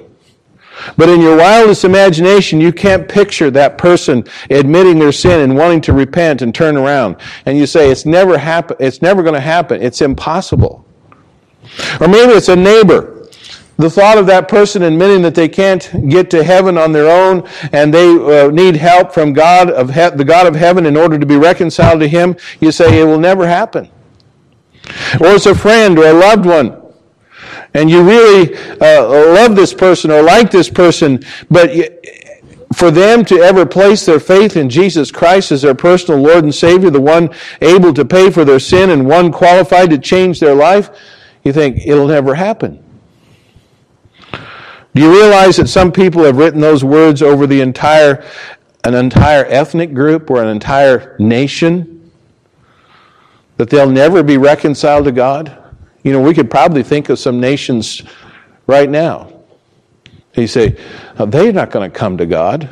but 0.97 1.09
in 1.09 1.21
your 1.21 1.37
wildest 1.37 1.85
imagination, 1.85 2.59
you 2.59 2.71
can't 2.71 3.07
picture 3.07 3.51
that 3.51 3.77
person 3.77 4.23
admitting 4.49 4.99
their 4.99 5.11
sin 5.11 5.41
and 5.41 5.55
wanting 5.55 5.81
to 5.81 5.93
repent 5.93 6.41
and 6.41 6.53
turn 6.53 6.77
around. 6.77 7.17
And 7.45 7.57
you 7.57 7.65
say, 7.65 7.91
it's 7.91 8.05
never 8.05 8.37
happen, 8.37 8.77
it's 8.79 9.01
never 9.01 9.21
going 9.21 9.35
to 9.35 9.41
happen. 9.41 9.81
It's 9.81 10.01
impossible. 10.01 10.85
Or 11.99 12.07
maybe 12.07 12.33
it's 12.33 12.49
a 12.49 12.55
neighbor. 12.55 13.29
The 13.77 13.89
thought 13.89 14.19
of 14.19 14.27
that 14.27 14.47
person 14.47 14.83
admitting 14.83 15.23
that 15.23 15.33
they 15.33 15.49
can't 15.49 16.09
get 16.09 16.29
to 16.31 16.43
heaven 16.43 16.77
on 16.77 16.91
their 16.91 17.09
own 17.09 17.47
and 17.71 17.91
they 17.91 18.41
uh, 18.41 18.49
need 18.51 18.75
help 18.75 19.11
from 19.11 19.33
God 19.33 19.71
of 19.71 19.89
he- 19.89 20.15
the 20.15 20.23
God 20.23 20.45
of 20.45 20.55
heaven 20.55 20.85
in 20.85 20.95
order 20.95 21.17
to 21.17 21.25
be 21.25 21.37
reconciled 21.37 21.99
to 22.01 22.07
Him, 22.07 22.35
you 22.59 22.71
say 22.71 23.01
it 23.01 23.03
will 23.03 23.19
never 23.19 23.47
happen. 23.47 23.89
Or 25.19 25.27
it's 25.27 25.47
a 25.47 25.55
friend 25.55 25.97
or 25.97 26.05
a 26.05 26.13
loved 26.13 26.45
one 26.45 26.82
and 27.73 27.89
you 27.89 28.03
really 28.03 28.55
uh, 28.81 29.07
love 29.07 29.55
this 29.55 29.73
person 29.73 30.11
or 30.11 30.21
like 30.21 30.51
this 30.51 30.69
person, 30.69 31.23
but 31.49 31.71
for 32.75 32.91
them 32.91 33.23
to 33.25 33.39
ever 33.39 33.65
place 33.65 34.05
their 34.05 34.19
faith 34.19 34.57
in 34.57 34.69
Jesus 34.69 35.11
Christ 35.11 35.51
as 35.51 35.61
their 35.61 35.75
personal 35.75 36.21
Lord 36.21 36.43
and 36.43 36.53
Savior, 36.53 36.89
the 36.89 37.01
one 37.01 37.29
able 37.61 37.93
to 37.93 38.05
pay 38.05 38.29
for 38.29 38.45
their 38.45 38.59
sin 38.59 38.89
and 38.89 39.07
one 39.07 39.31
qualified 39.31 39.89
to 39.91 39.97
change 39.97 40.39
their 40.39 40.55
life, 40.55 40.89
you 41.43 41.53
think 41.53 41.79
it'll 41.85 42.07
never 42.07 42.35
happen. 42.35 42.83
Do 44.31 45.01
you 45.01 45.11
realize 45.11 45.57
that 45.57 45.67
some 45.67 45.91
people 45.91 46.23
have 46.23 46.37
written 46.37 46.61
those 46.61 46.83
words 46.83 47.21
over 47.21 47.47
the 47.47 47.61
entire 47.61 48.23
an 48.85 48.95
entire 48.95 49.45
ethnic 49.45 49.93
group 49.93 50.29
or 50.29 50.41
an 50.41 50.49
entire 50.49 51.15
nation? 51.17 52.11
That 53.57 53.69
they'll 53.69 53.89
never 53.89 54.23
be 54.23 54.37
reconciled 54.37 55.05
to 55.05 55.11
God? 55.11 55.62
You 56.03 56.11
know, 56.11 56.21
we 56.21 56.33
could 56.33 56.51
probably 56.51 56.83
think 56.83 57.09
of 57.09 57.17
some 57.17 57.39
nations 57.39 58.03
right 58.67 58.89
now. 58.89 59.31
You 60.35 60.47
say, 60.47 60.77
they're 61.17 61.53
not 61.53 61.71
going 61.71 61.89
to 61.89 61.97
come 61.97 62.17
to 62.17 62.25
God. 62.25 62.69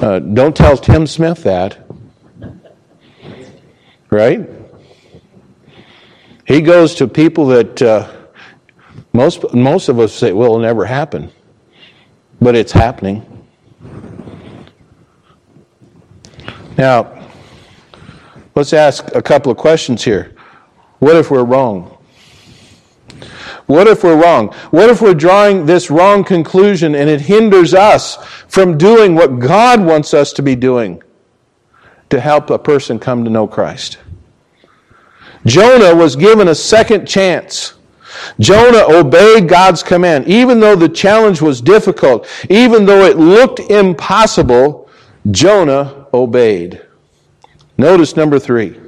Uh, 0.00 0.18
don't 0.18 0.56
tell 0.56 0.76
Tim 0.76 1.06
Smith 1.06 1.42
that. 1.44 1.86
Right? 4.10 4.48
He 6.46 6.60
goes 6.60 6.94
to 6.96 7.06
people 7.06 7.46
that 7.46 7.82
uh, 7.82 8.10
most, 9.12 9.52
most 9.52 9.88
of 9.88 9.98
us 9.98 10.12
say, 10.12 10.32
well, 10.32 10.46
it'll 10.46 10.58
never 10.60 10.84
happen. 10.84 11.30
But 12.40 12.56
it's 12.56 12.72
happening. 12.72 13.26
Now, 16.78 17.28
let's 18.54 18.72
ask 18.72 19.14
a 19.14 19.22
couple 19.22 19.52
of 19.52 19.58
questions 19.58 20.02
here. 20.02 20.34
What 21.02 21.16
if 21.16 21.32
we're 21.32 21.42
wrong? 21.42 21.98
What 23.66 23.88
if 23.88 24.04
we're 24.04 24.22
wrong? 24.22 24.52
What 24.70 24.88
if 24.88 25.02
we're 25.02 25.14
drawing 25.14 25.66
this 25.66 25.90
wrong 25.90 26.22
conclusion 26.22 26.94
and 26.94 27.10
it 27.10 27.20
hinders 27.20 27.74
us 27.74 28.24
from 28.46 28.78
doing 28.78 29.16
what 29.16 29.40
God 29.40 29.84
wants 29.84 30.14
us 30.14 30.32
to 30.34 30.42
be 30.42 30.54
doing 30.54 31.02
to 32.10 32.20
help 32.20 32.50
a 32.50 32.58
person 32.58 33.00
come 33.00 33.24
to 33.24 33.30
know 33.30 33.48
Christ? 33.48 33.98
Jonah 35.44 35.92
was 35.92 36.14
given 36.14 36.46
a 36.46 36.54
second 36.54 37.04
chance. 37.04 37.74
Jonah 38.38 38.84
obeyed 38.96 39.48
God's 39.48 39.82
command. 39.82 40.28
Even 40.28 40.60
though 40.60 40.76
the 40.76 40.88
challenge 40.88 41.42
was 41.42 41.60
difficult, 41.60 42.28
even 42.48 42.86
though 42.86 43.04
it 43.06 43.16
looked 43.16 43.58
impossible, 43.58 44.88
Jonah 45.32 46.06
obeyed. 46.14 46.80
Notice 47.76 48.14
number 48.14 48.38
three 48.38 48.78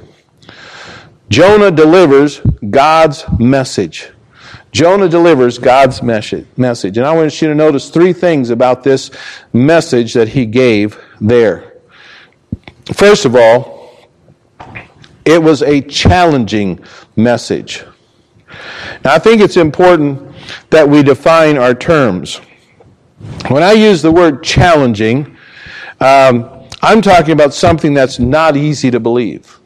Jonah 1.35 1.73
delivers 1.73 2.39
God's 2.71 3.25
message. 3.41 4.09
Jonah 4.71 5.09
delivers 5.09 5.59
God's 5.59 6.01
message. 6.01 6.97
And 6.97 7.05
I 7.05 7.13
want 7.13 7.43
you 7.43 7.49
to 7.49 7.57
notice 7.57 7.91
three 7.91 8.13
things 8.13 8.51
about 8.51 8.85
this 8.85 9.11
message 9.53 10.13
that 10.13 10.29
he 10.29 10.47
gave 10.47 10.97
there. 11.21 11.73
First 12.93 13.25
of 13.25 13.35
all, 13.35 14.09
it 15.25 15.43
was 15.43 15.63
a 15.63 15.81
challenging 15.81 16.79
message. 17.17 17.85
Now, 19.05 19.15
I 19.15 19.19
think 19.19 19.41
it's 19.41 19.57
important 19.57 20.33
that 20.71 20.89
we 20.89 21.03
define 21.03 21.59
our 21.59 21.75
terms. 21.75 22.37
When 23.49 23.65
I 23.65 23.73
use 23.73 24.03
the 24.03 24.13
word 24.13 24.45
challenging, 24.45 25.37
um, 25.99 26.69
I'm 26.81 27.03
talking 27.03 27.33
about 27.33 27.55
something 27.55 27.93
that's 27.93 28.21
not 28.21 28.57
easy 28.57 28.93
to 28.93 29.01
believe. 29.01 29.59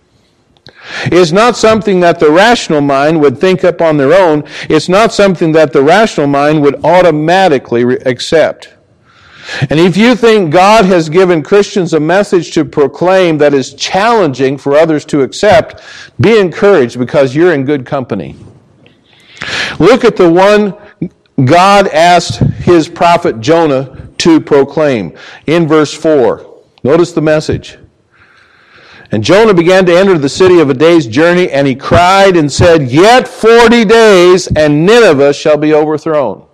It's 1.04 1.32
not 1.32 1.56
something 1.56 2.00
that 2.00 2.18
the 2.18 2.30
rational 2.30 2.80
mind 2.80 3.20
would 3.20 3.38
think 3.38 3.64
up 3.64 3.80
on 3.80 3.96
their 3.96 4.14
own. 4.14 4.44
It's 4.68 4.88
not 4.88 5.12
something 5.12 5.52
that 5.52 5.72
the 5.72 5.82
rational 5.82 6.26
mind 6.26 6.62
would 6.62 6.84
automatically 6.84 7.84
re- 7.84 7.98
accept. 8.06 8.74
And 9.70 9.80
if 9.80 9.96
you 9.96 10.14
think 10.14 10.52
God 10.52 10.84
has 10.84 11.08
given 11.08 11.42
Christians 11.42 11.94
a 11.94 12.00
message 12.00 12.52
to 12.52 12.64
proclaim 12.64 13.38
that 13.38 13.54
is 13.54 13.74
challenging 13.74 14.58
for 14.58 14.74
others 14.74 15.04
to 15.06 15.22
accept, 15.22 15.82
be 16.20 16.38
encouraged 16.38 16.98
because 16.98 17.34
you're 17.34 17.54
in 17.54 17.64
good 17.64 17.86
company. 17.86 18.36
Look 19.78 20.04
at 20.04 20.16
the 20.16 20.30
one 20.30 20.74
God 21.44 21.88
asked 21.88 22.40
his 22.40 22.88
prophet 22.88 23.40
Jonah 23.40 24.08
to 24.18 24.40
proclaim 24.40 25.16
in 25.46 25.66
verse 25.66 25.94
4. 25.94 26.44
Notice 26.82 27.12
the 27.12 27.22
message. 27.22 27.78
And 29.10 29.24
Jonah 29.24 29.54
began 29.54 29.86
to 29.86 29.96
enter 29.96 30.18
the 30.18 30.28
city 30.28 30.60
of 30.60 30.68
a 30.68 30.74
day's 30.74 31.06
journey, 31.06 31.50
and 31.50 31.66
he 31.66 31.74
cried 31.74 32.36
and 32.36 32.50
said, 32.52 32.90
Yet 32.90 33.26
forty 33.26 33.84
days, 33.84 34.48
and 34.48 34.84
Nineveh 34.84 35.32
shall 35.32 35.56
be 35.56 35.72
overthrown. 35.72 36.46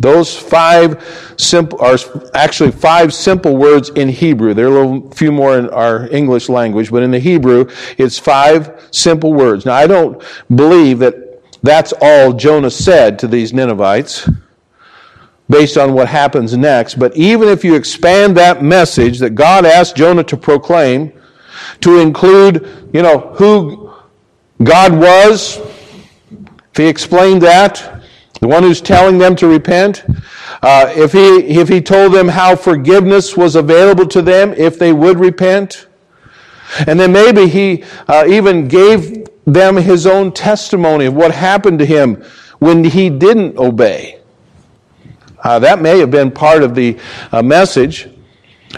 Those 0.00 0.36
five 0.36 1.34
simple 1.36 1.80
are 1.80 1.96
actually 2.34 2.72
five 2.72 3.12
simple 3.12 3.56
words 3.56 3.90
in 3.90 4.08
Hebrew. 4.08 4.54
There 4.54 4.66
are 4.66 4.76
a 4.76 4.86
little 4.86 5.10
few 5.10 5.30
more 5.30 5.58
in 5.58 5.68
our 5.70 6.08
English 6.08 6.48
language, 6.48 6.90
but 6.90 7.02
in 7.02 7.10
the 7.10 7.18
Hebrew, 7.18 7.68
it's 7.98 8.18
five 8.18 8.88
simple 8.90 9.32
words. 9.32 9.66
Now, 9.66 9.74
I 9.74 9.86
don't 9.86 10.22
believe 10.54 10.98
that 11.00 11.42
that's 11.62 11.92
all 12.00 12.32
Jonah 12.32 12.70
said 12.70 13.18
to 13.20 13.28
these 13.28 13.52
Ninevites 13.52 14.28
based 15.48 15.76
on 15.76 15.92
what 15.92 16.08
happens 16.08 16.56
next. 16.56 16.94
But 16.94 17.16
even 17.16 17.48
if 17.48 17.64
you 17.64 17.74
expand 17.74 18.36
that 18.36 18.62
message 18.62 19.18
that 19.18 19.30
God 19.30 19.64
asked 19.64 19.96
Jonah 19.96 20.24
to 20.24 20.36
proclaim 20.36 21.12
to 21.80 21.98
include, 22.00 22.90
you 22.92 23.02
know, 23.02 23.18
who 23.36 23.92
God 24.62 24.96
was, 24.96 25.58
if 25.58 26.76
he 26.76 26.86
explained 26.86 27.42
that, 27.42 28.02
the 28.40 28.48
one 28.48 28.62
who's 28.62 28.80
telling 28.80 29.18
them 29.18 29.36
to 29.36 29.46
repent, 29.46 30.04
uh, 30.62 30.92
if, 30.96 31.12
he, 31.12 31.38
if 31.44 31.68
he 31.68 31.80
told 31.80 32.12
them 32.12 32.28
how 32.28 32.56
forgiveness 32.56 33.36
was 33.36 33.56
available 33.56 34.06
to 34.06 34.22
them 34.22 34.52
if 34.54 34.78
they 34.78 34.92
would 34.92 35.18
repent, 35.18 35.86
and 36.86 36.98
then 36.98 37.12
maybe 37.12 37.46
he 37.46 37.84
uh, 38.08 38.24
even 38.26 38.66
gave 38.66 39.26
them 39.44 39.76
his 39.76 40.06
own 40.06 40.32
testimony 40.32 41.06
of 41.06 41.14
what 41.14 41.32
happened 41.32 41.78
to 41.78 41.86
him 41.86 42.22
when 42.58 42.82
he 42.84 43.10
didn't 43.10 43.56
obey. 43.58 44.13
Uh, 45.44 45.58
that 45.58 45.80
may 45.80 45.98
have 45.98 46.10
been 46.10 46.30
part 46.30 46.62
of 46.62 46.74
the 46.74 46.98
uh, 47.30 47.42
message. 47.42 48.08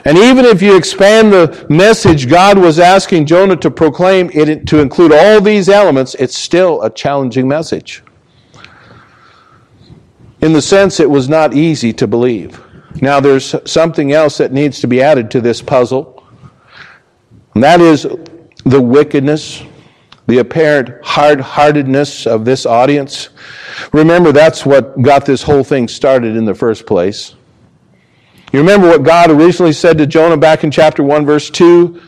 And 0.05 0.18
even 0.18 0.44
if 0.44 0.61
you 0.61 0.76
expand 0.76 1.33
the 1.33 1.66
message 1.70 2.29
God 2.29 2.59
was 2.59 2.79
asking 2.79 3.26
Jonah 3.26 3.57
to 3.57 3.70
proclaim 3.70 4.31
it 4.35 4.66
to 4.66 4.81
include 4.81 5.12
all 5.12 5.40
these 5.40 5.68
elements, 5.68 6.14
it's 6.16 6.37
still 6.37 6.83
a 6.83 6.90
challenging 6.90 7.48
message. 7.48 8.02
In 10.42 10.52
the 10.52 10.61
sense 10.61 11.00
it 11.00 11.09
was 11.09 11.29
not 11.29 11.55
easy 11.55 11.92
to 11.94 12.07
believe. 12.07 12.61
Now 13.00 13.20
there's 13.20 13.55
something 13.64 14.12
else 14.12 14.37
that 14.38 14.52
needs 14.52 14.81
to 14.81 14.87
be 14.87 15.00
added 15.00 15.31
to 15.31 15.40
this 15.40 15.62
puzzle. 15.62 16.24
And 17.55 17.62
that 17.62 17.81
is 17.81 18.07
the 18.64 18.81
wickedness, 18.81 19.62
the 20.27 20.39
apparent 20.39 21.05
hard 21.05 21.41
heartedness 21.41 22.27
of 22.27 22.45
this 22.45 22.67
audience. 22.67 23.29
Remember, 23.93 24.33
that's 24.33 24.67
what 24.67 25.01
got 25.03 25.25
this 25.25 25.43
whole 25.43 25.65
thing 25.65 25.89
started 25.89 26.37
in 26.37 26.45
the 26.45 26.55
first 26.55 26.87
place. 26.87 27.35
You 28.53 28.61
remember 28.61 28.89
what 28.89 29.03
God 29.03 29.31
originally 29.31 29.73
said 29.73 29.99
to 29.99 30.07
Jonah 30.07 30.37
back 30.37 30.65
in 30.65 30.71
chapter 30.71 31.03
1, 31.03 31.27
verse 31.27 31.51
2, 31.51 32.01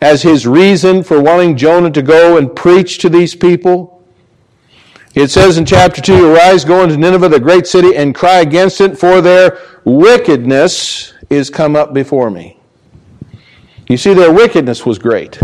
as 0.00 0.22
his 0.22 0.46
reason 0.46 1.02
for 1.02 1.22
wanting 1.22 1.56
Jonah 1.56 1.90
to 1.90 2.02
go 2.02 2.36
and 2.36 2.54
preach 2.54 2.98
to 2.98 3.08
these 3.08 3.34
people? 3.34 4.02
It 5.14 5.30
says 5.30 5.58
in 5.58 5.64
chapter 5.64 6.02
2 6.02 6.34
Arise, 6.34 6.64
go 6.64 6.82
into 6.82 6.96
Nineveh, 6.96 7.28
the 7.28 7.38
great 7.38 7.66
city, 7.66 7.94
and 7.94 8.14
cry 8.14 8.40
against 8.40 8.80
it, 8.80 8.98
for 8.98 9.20
their 9.20 9.60
wickedness 9.84 11.14
is 11.30 11.50
come 11.50 11.76
up 11.76 11.94
before 11.94 12.30
me. 12.30 12.58
You 13.88 13.96
see, 13.96 14.12
their 14.12 14.32
wickedness 14.32 14.84
was 14.84 14.98
great. 14.98 15.38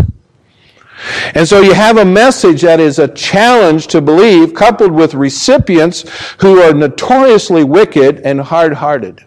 And 1.33 1.47
so 1.47 1.61
you 1.61 1.73
have 1.73 1.97
a 1.97 2.05
message 2.05 2.61
that 2.61 2.79
is 2.79 2.99
a 2.99 3.07
challenge 3.07 3.87
to 3.87 4.01
believe, 4.01 4.53
coupled 4.53 4.91
with 4.91 5.13
recipients 5.13 6.05
who 6.39 6.59
are 6.59 6.73
notoriously 6.73 7.63
wicked 7.63 8.19
and 8.19 8.39
hard 8.39 8.73
hearted. 8.73 9.25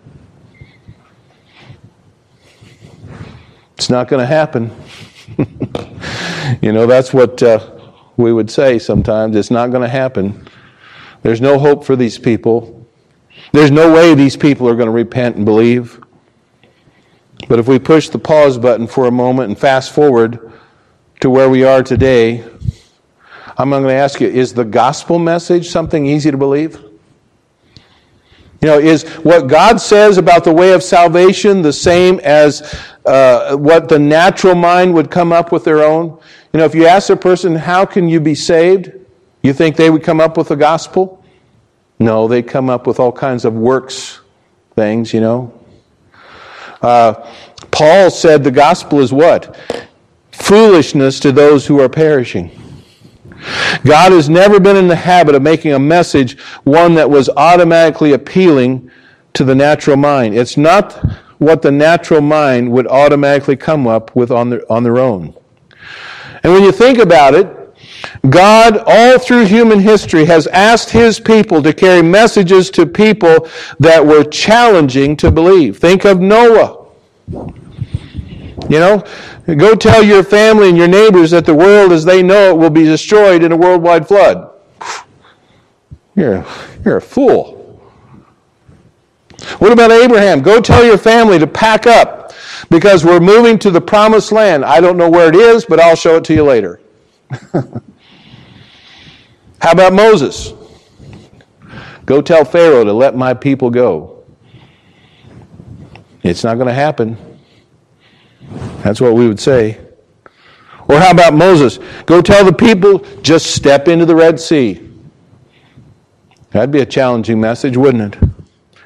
It's 3.76 3.90
not 3.90 4.08
going 4.08 4.20
to 4.20 4.26
happen. 4.26 4.70
you 6.62 6.72
know, 6.72 6.86
that's 6.86 7.12
what 7.12 7.42
uh, 7.42 7.70
we 8.16 8.32
would 8.32 8.50
say 8.50 8.78
sometimes. 8.78 9.34
It's 9.34 9.50
not 9.50 9.70
going 9.70 9.82
to 9.82 9.88
happen. 9.88 10.46
There's 11.22 11.40
no 11.40 11.58
hope 11.58 11.84
for 11.84 11.96
these 11.96 12.18
people. 12.18 12.86
There's 13.52 13.70
no 13.70 13.92
way 13.92 14.14
these 14.14 14.36
people 14.36 14.68
are 14.68 14.76
going 14.76 14.86
to 14.86 14.92
repent 14.92 15.36
and 15.36 15.44
believe. 15.44 16.00
But 17.48 17.58
if 17.58 17.66
we 17.66 17.78
push 17.78 18.08
the 18.08 18.18
pause 18.18 18.58
button 18.58 18.86
for 18.86 19.06
a 19.06 19.10
moment 19.10 19.48
and 19.48 19.58
fast 19.58 19.92
forward, 19.92 20.52
to 21.24 21.30
where 21.30 21.48
we 21.48 21.64
are 21.64 21.82
today, 21.82 22.44
I'm 23.56 23.70
going 23.70 23.82
to 23.84 23.94
ask 23.94 24.20
you 24.20 24.28
is 24.28 24.52
the 24.52 24.62
gospel 24.62 25.18
message 25.18 25.70
something 25.70 26.04
easy 26.04 26.30
to 26.30 26.36
believe? 26.36 26.74
You 28.60 28.68
know, 28.68 28.78
is 28.78 29.04
what 29.22 29.46
God 29.46 29.80
says 29.80 30.18
about 30.18 30.44
the 30.44 30.52
way 30.52 30.74
of 30.74 30.82
salvation 30.82 31.62
the 31.62 31.72
same 31.72 32.20
as 32.24 32.60
uh, 33.06 33.56
what 33.56 33.88
the 33.88 33.98
natural 33.98 34.54
mind 34.54 34.92
would 34.92 35.10
come 35.10 35.32
up 35.32 35.50
with 35.50 35.64
their 35.64 35.82
own? 35.82 36.08
You 36.52 36.58
know, 36.58 36.66
if 36.66 36.74
you 36.74 36.86
ask 36.86 37.08
a 37.08 37.16
person, 37.16 37.56
how 37.56 37.86
can 37.86 38.06
you 38.06 38.20
be 38.20 38.34
saved? 38.34 38.92
You 39.42 39.54
think 39.54 39.76
they 39.76 39.88
would 39.88 40.02
come 40.02 40.20
up 40.20 40.36
with 40.36 40.48
the 40.48 40.56
gospel? 40.56 41.24
No, 41.98 42.28
they 42.28 42.42
come 42.42 42.68
up 42.68 42.86
with 42.86 43.00
all 43.00 43.12
kinds 43.12 43.46
of 43.46 43.54
works 43.54 44.20
things, 44.74 45.14
you 45.14 45.22
know. 45.22 45.58
Uh, 46.82 47.14
Paul 47.70 48.10
said 48.10 48.44
the 48.44 48.50
gospel 48.50 49.00
is 49.00 49.10
what? 49.10 49.56
Foolishness 50.44 51.18
to 51.20 51.32
those 51.32 51.66
who 51.66 51.80
are 51.80 51.88
perishing. 51.88 52.50
God 53.84 54.12
has 54.12 54.28
never 54.28 54.60
been 54.60 54.76
in 54.76 54.88
the 54.88 54.96
habit 54.96 55.34
of 55.34 55.42
making 55.42 55.72
a 55.72 55.78
message 55.78 56.38
one 56.64 56.94
that 56.94 57.08
was 57.08 57.28
automatically 57.30 58.12
appealing 58.12 58.90
to 59.34 59.44
the 59.44 59.54
natural 59.54 59.96
mind. 59.96 60.34
It's 60.34 60.56
not 60.56 60.92
what 61.38 61.62
the 61.62 61.72
natural 61.72 62.20
mind 62.20 62.70
would 62.70 62.86
automatically 62.86 63.56
come 63.56 63.86
up 63.86 64.14
with 64.14 64.30
on 64.30 64.50
their, 64.50 64.70
on 64.70 64.82
their 64.82 64.98
own. 64.98 65.34
And 66.42 66.52
when 66.52 66.62
you 66.62 66.72
think 66.72 66.98
about 66.98 67.34
it, 67.34 67.48
God, 68.28 68.82
all 68.86 69.18
through 69.18 69.46
human 69.46 69.80
history, 69.80 70.26
has 70.26 70.46
asked 70.48 70.90
his 70.90 71.18
people 71.18 71.62
to 71.62 71.72
carry 71.72 72.02
messages 72.02 72.70
to 72.70 72.84
people 72.84 73.48
that 73.80 74.04
were 74.04 74.24
challenging 74.24 75.16
to 75.16 75.30
believe. 75.30 75.78
Think 75.78 76.04
of 76.04 76.20
Noah. 76.20 76.86
You 78.68 78.78
know, 78.80 79.04
go 79.46 79.74
tell 79.74 80.02
your 80.02 80.24
family 80.24 80.68
and 80.70 80.78
your 80.78 80.88
neighbors 80.88 81.30
that 81.32 81.44
the 81.44 81.54
world 81.54 81.92
as 81.92 82.04
they 82.04 82.22
know 82.22 82.50
it 82.50 82.56
will 82.56 82.70
be 82.70 82.84
destroyed 82.84 83.42
in 83.42 83.52
a 83.52 83.56
worldwide 83.56 84.08
flood. 84.08 84.50
You're, 86.14 86.46
you're 86.84 86.96
a 86.98 87.02
fool. 87.02 87.80
What 89.58 89.72
about 89.72 89.90
Abraham? 89.90 90.40
Go 90.40 90.60
tell 90.60 90.84
your 90.84 90.96
family 90.98 91.38
to 91.38 91.46
pack 91.46 91.86
up 91.86 92.32
because 92.70 93.04
we're 93.04 93.20
moving 93.20 93.58
to 93.60 93.70
the 93.70 93.80
promised 93.80 94.32
land. 94.32 94.64
I 94.64 94.80
don't 94.80 94.96
know 94.96 95.10
where 95.10 95.28
it 95.28 95.36
is, 95.36 95.64
but 95.64 95.78
I'll 95.80 95.96
show 95.96 96.16
it 96.16 96.24
to 96.24 96.34
you 96.34 96.44
later. 96.44 96.80
How 99.60 99.72
about 99.72 99.92
Moses? 99.92 100.52
Go 102.06 102.20
tell 102.20 102.44
Pharaoh 102.44 102.84
to 102.84 102.92
let 102.92 103.16
my 103.16 103.34
people 103.34 103.70
go. 103.70 104.24
It's 106.22 106.44
not 106.44 106.54
going 106.54 106.68
to 106.68 106.74
happen. 106.74 107.16
That's 108.84 109.00
what 109.00 109.14
we 109.14 109.26
would 109.26 109.40
say. 109.40 109.80
Or 110.88 110.98
how 110.98 111.10
about 111.10 111.32
Moses? 111.32 111.78
Go 112.04 112.20
tell 112.20 112.44
the 112.44 112.52
people, 112.52 112.98
just 113.22 113.54
step 113.54 113.88
into 113.88 114.04
the 114.04 114.14
Red 114.14 114.38
Sea. 114.38 114.86
That'd 116.50 116.70
be 116.70 116.80
a 116.80 116.86
challenging 116.86 117.40
message, 117.40 117.78
wouldn't 117.78 118.14
it? 118.14 118.28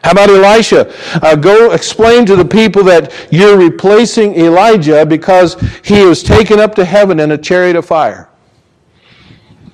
How 0.04 0.12
about 0.12 0.30
Elisha? 0.30 0.94
Uh, 1.20 1.34
go 1.34 1.72
explain 1.72 2.24
to 2.26 2.36
the 2.36 2.44
people 2.44 2.84
that 2.84 3.12
you're 3.32 3.58
replacing 3.58 4.36
Elijah 4.36 5.04
because 5.04 5.54
he 5.82 6.04
was 6.04 6.22
taken 6.22 6.60
up 6.60 6.76
to 6.76 6.84
heaven 6.84 7.18
in 7.18 7.32
a 7.32 7.38
chariot 7.38 7.74
of 7.74 7.84
fire. 7.84 8.30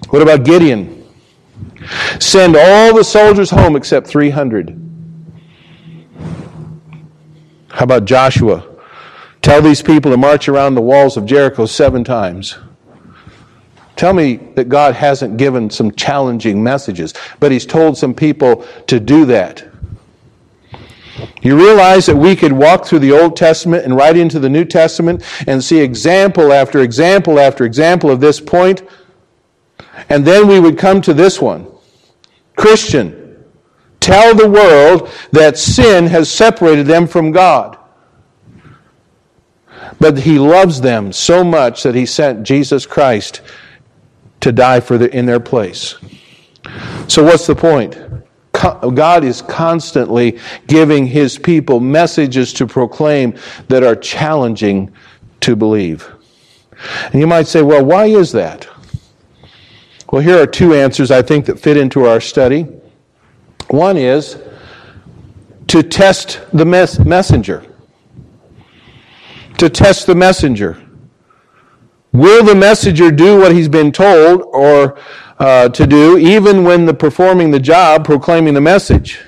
What 0.08 0.22
about 0.22 0.44
Gideon? 0.44 1.06
Send 2.18 2.56
all 2.56 2.96
the 2.96 3.04
soldiers 3.04 3.50
home 3.50 3.76
except 3.76 4.06
300. 4.06 4.80
How 7.68 7.84
about 7.84 8.06
Joshua? 8.06 8.73
Tell 9.44 9.60
these 9.60 9.82
people 9.82 10.10
to 10.10 10.16
march 10.16 10.48
around 10.48 10.74
the 10.74 10.80
walls 10.80 11.18
of 11.18 11.26
Jericho 11.26 11.66
seven 11.66 12.02
times. 12.02 12.56
Tell 13.94 14.14
me 14.14 14.36
that 14.54 14.70
God 14.70 14.94
hasn't 14.94 15.36
given 15.36 15.68
some 15.68 15.92
challenging 15.92 16.62
messages, 16.62 17.12
but 17.40 17.52
He's 17.52 17.66
told 17.66 17.98
some 17.98 18.14
people 18.14 18.64
to 18.86 18.98
do 18.98 19.26
that. 19.26 19.68
You 21.42 21.58
realize 21.58 22.06
that 22.06 22.16
we 22.16 22.34
could 22.36 22.52
walk 22.52 22.86
through 22.86 23.00
the 23.00 23.12
Old 23.12 23.36
Testament 23.36 23.84
and 23.84 23.94
right 23.94 24.16
into 24.16 24.40
the 24.40 24.48
New 24.48 24.64
Testament 24.64 25.22
and 25.46 25.62
see 25.62 25.78
example 25.78 26.50
after 26.50 26.80
example 26.80 27.38
after 27.38 27.66
example 27.66 28.10
of 28.10 28.20
this 28.20 28.40
point, 28.40 28.82
and 30.08 30.24
then 30.24 30.48
we 30.48 30.58
would 30.58 30.78
come 30.78 31.02
to 31.02 31.12
this 31.12 31.38
one 31.38 31.66
Christian, 32.56 33.44
tell 34.00 34.34
the 34.34 34.48
world 34.48 35.10
that 35.32 35.58
sin 35.58 36.06
has 36.06 36.30
separated 36.30 36.86
them 36.86 37.06
from 37.06 37.30
God. 37.30 37.76
But 40.00 40.18
he 40.18 40.38
loves 40.38 40.80
them 40.80 41.12
so 41.12 41.44
much 41.44 41.82
that 41.82 41.94
he 41.94 42.06
sent 42.06 42.42
Jesus 42.42 42.86
Christ 42.86 43.40
to 44.40 44.52
die 44.52 44.80
for 44.80 44.98
the, 44.98 45.14
in 45.16 45.26
their 45.26 45.40
place. 45.40 45.96
So, 47.08 47.22
what's 47.22 47.46
the 47.46 47.54
point? 47.54 47.98
God 48.52 49.24
is 49.24 49.42
constantly 49.42 50.38
giving 50.66 51.06
his 51.06 51.38
people 51.38 51.80
messages 51.80 52.52
to 52.54 52.66
proclaim 52.66 53.34
that 53.68 53.82
are 53.82 53.96
challenging 53.96 54.92
to 55.40 55.56
believe. 55.56 56.10
And 57.12 57.20
you 57.20 57.26
might 57.26 57.46
say, 57.46 57.62
well, 57.62 57.84
why 57.84 58.06
is 58.06 58.32
that? 58.32 58.68
Well, 60.10 60.22
here 60.22 60.40
are 60.40 60.46
two 60.46 60.74
answers 60.74 61.10
I 61.10 61.22
think 61.22 61.46
that 61.46 61.58
fit 61.58 61.76
into 61.76 62.04
our 62.04 62.20
study. 62.20 62.66
One 63.68 63.96
is 63.96 64.38
to 65.68 65.82
test 65.82 66.40
the 66.52 66.64
mes- 66.64 66.98
messenger 67.00 67.64
to 69.58 69.68
test 69.68 70.06
the 70.06 70.14
messenger. 70.14 70.80
Will 72.12 72.44
the 72.44 72.54
messenger 72.54 73.10
do 73.10 73.38
what 73.38 73.52
he's 73.52 73.68
been 73.68 73.90
told 73.90 74.42
or 74.42 74.98
uh, 75.38 75.68
to 75.70 75.86
do, 75.86 76.16
even 76.16 76.62
when 76.62 76.86
the 76.86 76.94
performing 76.94 77.50
the 77.50 77.58
job, 77.58 78.04
proclaiming 78.04 78.54
the 78.54 78.60
message? 78.60 79.20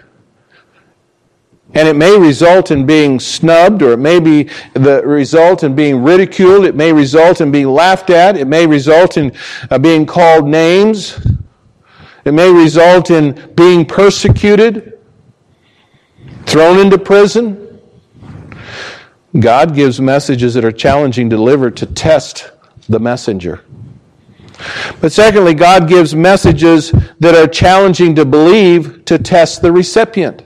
And 1.74 1.88
it 1.88 1.96
may 1.96 2.16
result 2.16 2.70
in 2.70 2.86
being 2.86 3.18
snubbed, 3.18 3.82
or 3.82 3.92
it 3.92 3.98
may 3.98 4.20
be 4.20 4.44
the 4.74 5.02
result 5.04 5.64
in 5.64 5.74
being 5.74 6.02
ridiculed. 6.02 6.64
It 6.64 6.76
may 6.76 6.92
result 6.92 7.40
in 7.40 7.50
being 7.50 7.66
laughed 7.66 8.08
at. 8.08 8.36
It 8.36 8.46
may 8.46 8.66
result 8.66 9.16
in 9.16 9.32
uh, 9.70 9.78
being 9.78 10.06
called 10.06 10.46
names. 10.46 11.18
It 12.24 12.32
may 12.32 12.50
result 12.50 13.10
in 13.10 13.52
being 13.56 13.84
persecuted, 13.84 14.98
thrown 16.46 16.78
into 16.78 16.98
prison. 16.98 17.65
God 19.40 19.74
gives 19.74 20.00
messages 20.00 20.54
that 20.54 20.64
are 20.64 20.72
challenging 20.72 21.30
to 21.30 21.36
deliver 21.36 21.70
to 21.70 21.86
test 21.86 22.50
the 22.88 22.98
messenger. 22.98 23.64
But 25.00 25.12
secondly, 25.12 25.54
God 25.54 25.88
gives 25.88 26.14
messages 26.14 26.92
that 27.20 27.34
are 27.34 27.46
challenging 27.46 28.14
to 28.14 28.24
believe 28.24 29.04
to 29.04 29.18
test 29.18 29.62
the 29.62 29.70
recipient. 29.70 30.42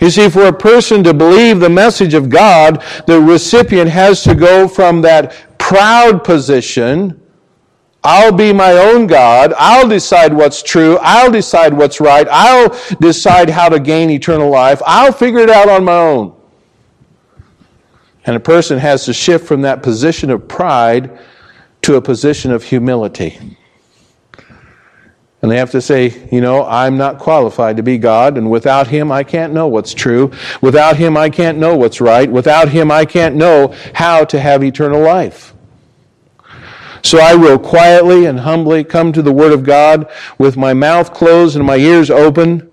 You 0.00 0.10
see, 0.10 0.28
for 0.28 0.46
a 0.46 0.52
person 0.52 1.04
to 1.04 1.14
believe 1.14 1.60
the 1.60 1.70
message 1.70 2.14
of 2.14 2.30
God, 2.30 2.82
the 3.06 3.20
recipient 3.20 3.90
has 3.90 4.22
to 4.24 4.34
go 4.34 4.68
from 4.68 5.02
that 5.02 5.34
proud 5.58 6.24
position 6.24 7.20
I'll 8.06 8.30
be 8.30 8.52
my 8.52 8.70
own 8.70 9.08
God. 9.08 9.52
I'll 9.58 9.88
decide 9.88 10.32
what's 10.32 10.62
true. 10.62 10.96
I'll 11.02 11.28
decide 11.28 11.74
what's 11.74 12.00
right. 12.00 12.28
I'll 12.30 12.68
decide 13.00 13.50
how 13.50 13.68
to 13.68 13.80
gain 13.80 14.10
eternal 14.10 14.48
life. 14.48 14.80
I'll 14.86 15.10
figure 15.10 15.40
it 15.40 15.50
out 15.50 15.68
on 15.68 15.84
my 15.84 15.98
own. 15.98 16.35
And 18.26 18.34
a 18.34 18.40
person 18.40 18.78
has 18.78 19.04
to 19.04 19.12
shift 19.12 19.46
from 19.46 19.62
that 19.62 19.82
position 19.82 20.30
of 20.30 20.48
pride 20.48 21.18
to 21.82 21.94
a 21.94 22.02
position 22.02 22.50
of 22.50 22.64
humility. 22.64 23.38
And 25.42 25.50
they 25.50 25.58
have 25.58 25.70
to 25.70 25.80
say, 25.80 26.28
you 26.32 26.40
know, 26.40 26.64
I'm 26.64 26.96
not 26.98 27.20
qualified 27.20 27.76
to 27.76 27.84
be 27.84 27.98
God, 27.98 28.36
and 28.36 28.50
without 28.50 28.88
Him, 28.88 29.12
I 29.12 29.22
can't 29.22 29.52
know 29.52 29.68
what's 29.68 29.94
true. 29.94 30.32
Without 30.60 30.96
Him, 30.96 31.16
I 31.16 31.30
can't 31.30 31.58
know 31.58 31.76
what's 31.76 32.00
right. 32.00 32.28
Without 32.28 32.68
Him, 32.68 32.90
I 32.90 33.04
can't 33.04 33.36
know 33.36 33.72
how 33.94 34.24
to 34.24 34.40
have 34.40 34.64
eternal 34.64 35.00
life. 35.00 35.54
So 37.02 37.18
I 37.20 37.36
will 37.36 37.60
quietly 37.60 38.26
and 38.26 38.40
humbly 38.40 38.82
come 38.82 39.12
to 39.12 39.22
the 39.22 39.30
Word 39.30 39.52
of 39.52 39.62
God 39.62 40.10
with 40.38 40.56
my 40.56 40.74
mouth 40.74 41.14
closed 41.14 41.54
and 41.54 41.64
my 41.64 41.76
ears 41.76 42.10
open 42.10 42.68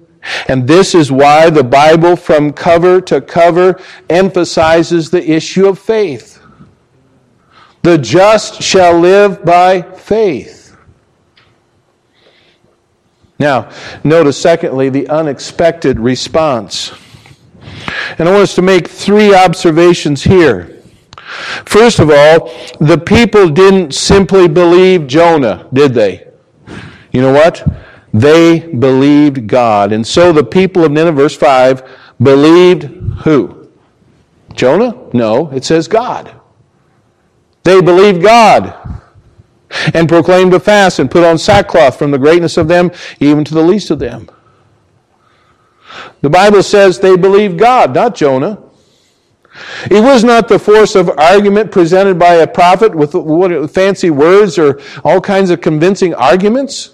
and 0.47 0.67
this 0.67 0.95
is 0.95 1.11
why 1.11 1.49
the 1.49 1.63
Bible, 1.63 2.15
from 2.15 2.53
cover 2.53 3.01
to 3.01 3.21
cover, 3.21 3.79
emphasizes 4.09 5.09
the 5.09 5.31
issue 5.31 5.67
of 5.67 5.79
faith. 5.79 6.41
The 7.81 7.97
just 7.97 8.61
shall 8.61 8.97
live 8.97 9.43
by 9.43 9.81
faith. 9.81 10.77
Now, 13.39 13.69
notice, 14.05 14.37
secondly, 14.37 14.89
the 14.89 15.07
unexpected 15.09 15.99
response. 15.99 16.93
And 18.17 18.29
I 18.29 18.31
want 18.31 18.43
us 18.43 18.55
to 18.55 18.61
make 18.61 18.87
three 18.87 19.35
observations 19.35 20.23
here. 20.23 20.81
First 21.65 21.99
of 21.99 22.09
all, 22.09 22.53
the 22.79 22.97
people 22.97 23.49
didn't 23.49 23.93
simply 23.93 24.47
believe 24.47 25.07
Jonah, 25.07 25.67
did 25.73 25.93
they? 25.93 26.27
You 27.11 27.21
know 27.21 27.33
what? 27.33 27.67
They 28.13 28.59
believed 28.59 29.47
God. 29.47 29.91
And 29.91 30.05
so 30.05 30.31
the 30.31 30.43
people 30.43 30.85
of 30.85 30.91
Nineveh, 30.91 31.19
verse 31.19 31.35
5, 31.35 31.83
believed 32.21 32.83
who? 33.23 33.69
Jonah? 34.53 34.95
No, 35.13 35.49
it 35.49 35.65
says 35.65 35.87
God. 35.87 36.33
They 37.63 37.81
believed 37.81 38.21
God 38.21 39.01
and 39.93 40.07
proclaimed 40.07 40.53
a 40.53 40.59
fast 40.59 40.99
and 40.99 41.09
put 41.09 41.23
on 41.23 41.39
sackcloth 41.39 41.97
from 41.97 42.11
the 42.11 42.19
greatness 42.19 42.57
of 42.57 42.67
them 42.67 42.91
even 43.19 43.43
to 43.45 43.53
the 43.55 43.63
least 43.63 43.89
of 43.89 43.97
them. 43.97 44.29
The 46.21 46.29
Bible 46.29 46.61
says 46.61 46.99
they 46.99 47.15
believed 47.15 47.57
God, 47.57 47.95
not 47.95 48.15
Jonah. 48.15 48.61
It 49.89 50.01
was 50.01 50.23
not 50.23 50.47
the 50.47 50.59
force 50.59 50.95
of 50.95 51.09
argument 51.09 51.71
presented 51.71 52.17
by 52.17 52.35
a 52.35 52.47
prophet 52.47 52.93
with 52.93 53.73
fancy 53.73 54.09
words 54.09 54.57
or 54.57 54.79
all 55.03 55.21
kinds 55.21 55.49
of 55.49 55.61
convincing 55.61 56.13
arguments. 56.13 56.92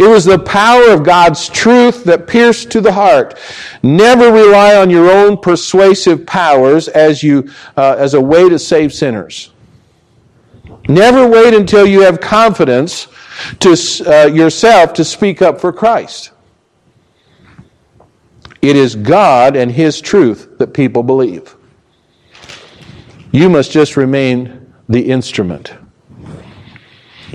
It 0.00 0.08
was 0.08 0.24
the 0.24 0.38
power 0.38 0.92
of 0.92 1.04
God's 1.04 1.46
truth 1.46 2.04
that 2.04 2.26
pierced 2.26 2.70
to 2.70 2.80
the 2.80 2.92
heart. 2.92 3.38
Never 3.82 4.32
rely 4.32 4.74
on 4.74 4.88
your 4.88 5.10
own 5.10 5.36
persuasive 5.36 6.24
powers 6.24 6.88
as, 6.88 7.22
you, 7.22 7.50
uh, 7.76 7.96
as 7.98 8.14
a 8.14 8.20
way 8.20 8.48
to 8.48 8.58
save 8.58 8.94
sinners. 8.94 9.50
Never 10.88 11.28
wait 11.28 11.52
until 11.52 11.86
you 11.86 12.00
have 12.00 12.18
confidence 12.18 13.08
to 13.58 13.76
uh, 14.06 14.26
yourself 14.26 14.94
to 14.94 15.04
speak 15.04 15.42
up 15.42 15.60
for 15.60 15.70
Christ. 15.70 16.30
It 18.62 18.76
is 18.76 18.94
God 18.94 19.54
and 19.54 19.70
His 19.70 20.00
truth 20.00 20.56
that 20.56 20.72
people 20.72 21.02
believe. 21.02 21.54
You 23.32 23.50
must 23.50 23.70
just 23.70 23.98
remain 23.98 24.72
the 24.88 25.10
instrument. 25.10 25.74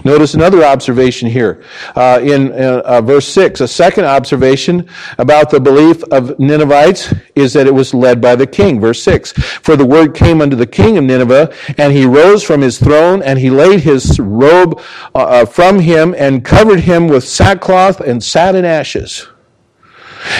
Notice 0.04 0.34
another 0.34 0.64
observation 0.64 1.30
here 1.30 1.64
uh, 1.96 2.20
in 2.22 2.52
uh, 2.52 2.82
uh, 2.86 3.02
verse 3.02 3.28
6. 3.28 3.62
A 3.62 3.68
second 3.68 4.06
observation 4.06 4.90
about 5.18 5.50
the 5.50 5.60
belief 5.60 6.04
of 6.06 6.38
Ninevites 6.40 7.14
is 7.36 7.54
that 7.54 7.68
it 7.68 7.74
was 7.74 7.94
led 7.94 8.20
by 8.22 8.36
the 8.36 8.48
king. 8.48 8.80
Verse 8.80 9.02
6. 9.04 9.32
For 9.32 9.76
the 9.76 9.86
word 9.86 10.14
came 10.14 10.42
unto 10.42 10.56
the 10.56 10.68
king 10.68 10.98
of 10.98 11.04
Nineveh, 11.04 11.54
and 11.78 11.94
he 11.94 12.06
rose 12.06 12.44
from 12.44 12.62
his 12.62 12.80
throne, 12.80 13.24
and 13.24 13.40
he 13.40 13.50
laid 13.50 13.82
his 13.82 14.20
robe 14.20 14.82
uh, 15.14 15.20
uh, 15.20 15.46
from 15.46 15.80
him, 15.80 16.14
and 16.18 16.44
covered 16.44 16.82
him 16.82 17.08
with 17.08 17.24
sackcloth, 17.24 18.02
and 18.02 18.24
sat 18.24 18.56
in 18.56 18.66
ashes. 18.66 19.28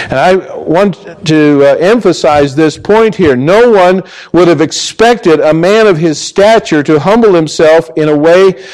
And 0.02 0.14
I 0.14 0.36
want 0.56 1.26
to 1.26 1.62
uh, 1.62 1.76
emphasize 1.76 2.56
this 2.56 2.76
point 2.76 3.14
here. 3.14 3.36
No 3.36 3.70
one 3.70 4.02
would 4.32 4.48
have 4.48 4.60
expected 4.60 5.40
a 5.40 5.54
man 5.54 5.86
of 5.86 5.96
his 5.96 6.20
stature 6.20 6.82
to 6.82 6.98
humble 6.98 7.34
himself 7.34 7.88
in 7.96 8.08
a 8.08 8.16
way 8.16 8.64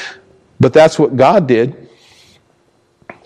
but 0.63 0.73
that's 0.73 0.97
what 0.97 1.17
God 1.17 1.49
did. 1.49 1.89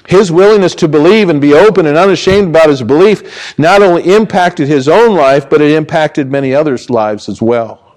His 0.09 0.32
willingness 0.32 0.74
to 0.76 0.89
believe 0.89 1.28
and 1.28 1.41
be 1.41 1.53
open 1.53 1.87
and 1.87 1.97
unashamed 1.97 2.49
about 2.49 2.70
his 2.70 2.82
belief 2.82 3.59
not 3.59 3.82
only 3.82 4.14
impacted 4.14 4.68
his 4.68 4.89
own 4.89 5.14
life, 5.14 5.51
but 5.51 5.61
it 5.61 5.72
impacted 5.72 6.30
many 6.30 6.55
others' 6.55 6.89
lives 6.89 7.28
as 7.28 7.43
well. 7.43 7.97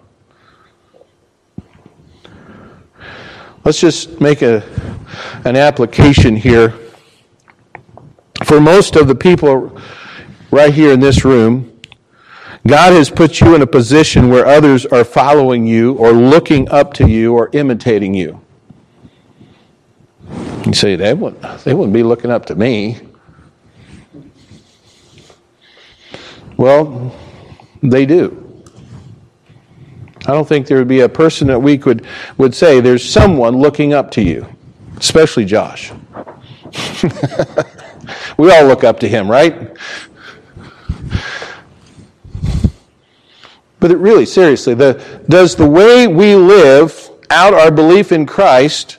Let's 3.63 3.79
just 3.79 4.19
make 4.19 4.41
a, 4.41 4.61
an 5.45 5.55
application 5.55 6.35
here. 6.35 6.73
For 8.43 8.59
most 8.59 8.95
of 8.95 9.07
the 9.07 9.15
people 9.15 9.79
right 10.51 10.73
here 10.73 10.91
in 10.91 10.99
this 10.99 11.23
room, 11.23 11.79
God 12.67 12.91
has 12.91 13.09
put 13.09 13.39
you 13.39 13.55
in 13.55 13.61
a 13.61 13.67
position 13.67 14.29
where 14.29 14.45
others 14.45 14.85
are 14.87 15.05
following 15.05 15.65
you 15.65 15.93
or 15.93 16.11
looking 16.11 16.67
up 16.69 16.93
to 16.95 17.07
you 17.07 17.33
or 17.35 17.49
imitating 17.53 18.13
you. 18.13 18.41
You 20.65 20.73
say, 20.73 20.95
they 20.95 21.13
wouldn't, 21.13 21.63
they 21.63 21.73
wouldn't 21.73 21.93
be 21.93 22.03
looking 22.03 22.31
up 22.31 22.45
to 22.47 22.55
me. 22.55 22.99
Well, 26.57 27.15
they 27.81 28.05
do. 28.05 28.45
I 30.27 30.33
don't 30.33 30.47
think 30.47 30.67
there 30.67 30.77
would 30.77 30.87
be 30.87 30.99
a 30.99 31.09
person 31.09 31.47
that 31.47 31.59
we 31.59 31.77
could 31.77 32.05
would 32.37 32.53
say 32.53 32.81
there's 32.81 33.09
someone 33.09 33.57
looking 33.57 33.93
up 33.93 34.11
to 34.11 34.21
you, 34.21 34.45
especially 34.97 35.45
Josh. 35.45 35.91
we 38.37 38.51
all 38.51 38.65
look 38.65 38.83
up 38.83 38.99
to 38.99 39.07
him, 39.07 39.29
right? 39.29 39.75
But 43.79 43.91
it 43.91 43.97
really, 43.97 44.25
seriously, 44.25 44.73
the, 44.73 45.01
does 45.29 45.55
the 45.55 45.67
way 45.67 46.07
we 46.07 46.35
live 46.35 47.09
out 47.31 47.53
our 47.53 47.71
belief 47.71 48.11
in 48.11 48.25
Christ 48.25 48.97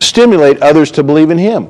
stimulate 0.00 0.62
others 0.62 0.90
to 0.92 1.02
believe 1.02 1.30
in 1.30 1.38
Him. 1.38 1.68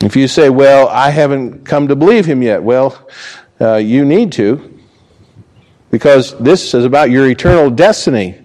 If 0.00 0.16
you 0.16 0.28
say, 0.28 0.50
Well, 0.50 0.88
I 0.88 1.10
haven't 1.10 1.64
come 1.64 1.88
to 1.88 1.96
believe 1.96 2.26
Him 2.26 2.42
yet, 2.42 2.62
well, 2.62 3.08
uh, 3.60 3.76
you 3.76 4.04
need 4.04 4.32
to, 4.32 4.80
because 5.90 6.38
this 6.38 6.74
is 6.74 6.84
about 6.84 7.10
your 7.10 7.26
eternal 7.28 7.70
destiny. 7.70 8.38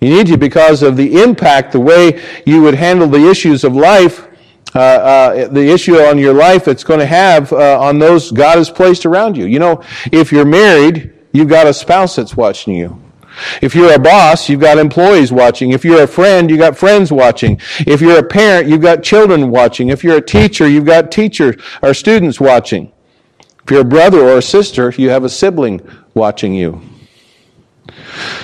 You 0.00 0.10
need 0.10 0.26
to 0.28 0.38
because 0.38 0.82
of 0.82 0.96
the 0.96 1.22
impact, 1.22 1.72
the 1.72 1.80
way 1.80 2.22
you 2.46 2.62
would 2.62 2.74
handle 2.74 3.06
the 3.06 3.28
issues 3.28 3.64
of 3.64 3.74
life, 3.74 4.26
uh, 4.74 4.78
uh, 4.78 5.48
the 5.48 5.68
issue 5.68 5.96
on 5.96 6.16
your 6.16 6.32
life 6.32 6.68
it's 6.68 6.84
going 6.84 7.00
to 7.00 7.06
have 7.06 7.52
uh, 7.52 7.80
on 7.80 7.98
those 7.98 8.30
God 8.30 8.56
has 8.56 8.70
placed 8.70 9.04
around 9.04 9.36
you. 9.36 9.46
You 9.46 9.58
know, 9.58 9.82
if 10.12 10.32
you're 10.32 10.44
married, 10.44 11.12
you've 11.32 11.48
got 11.48 11.66
a 11.66 11.74
spouse 11.74 12.16
that's 12.16 12.36
watching 12.36 12.74
you. 12.74 13.00
If 13.62 13.74
you're 13.74 13.94
a 13.94 13.98
boss, 13.98 14.48
you've 14.48 14.60
got 14.60 14.78
employees 14.78 15.32
watching. 15.32 15.72
If 15.72 15.84
you're 15.84 16.02
a 16.02 16.06
friend, 16.06 16.50
you've 16.50 16.58
got 16.58 16.76
friends 16.76 17.12
watching. 17.12 17.60
If 17.80 18.00
you're 18.00 18.18
a 18.18 18.22
parent, 18.22 18.68
you've 18.68 18.82
got 18.82 19.02
children 19.02 19.50
watching. 19.50 19.88
If 19.88 20.04
you're 20.04 20.18
a 20.18 20.22
teacher, 20.22 20.68
you've 20.68 20.86
got 20.86 21.10
teachers 21.10 21.56
or 21.82 21.94
students 21.94 22.40
watching. 22.40 22.92
If 23.64 23.70
you're 23.70 23.82
a 23.82 23.84
brother 23.84 24.20
or 24.20 24.38
a 24.38 24.42
sister, 24.42 24.92
you 24.96 25.10
have 25.10 25.24
a 25.24 25.28
sibling 25.28 25.80
watching 26.14 26.54
you. 26.54 26.82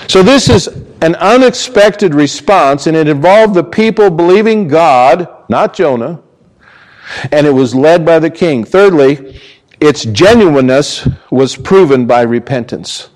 So 0.09 0.23
this 0.23 0.49
is 0.49 0.69
an 1.03 1.15
unexpected 1.17 2.15
response, 2.15 2.87
and 2.87 2.97
it 2.97 3.09
involved 3.09 3.55
the 3.55 3.65
people 3.65 4.11
believing 4.11 4.69
God, 4.69 5.29
not 5.49 5.75
Jonah, 5.75 6.21
and 7.33 7.47
it 7.47 7.51
was 7.51 7.75
led 7.75 8.05
by 8.05 8.19
the 8.19 8.31
king. 8.31 8.65
Thirdly, 8.65 9.41
its 9.81 10.05
genuineness 10.05 11.09
was 11.31 11.57
proven 11.57 12.07
by 12.07 12.23
repentance. 12.23 13.11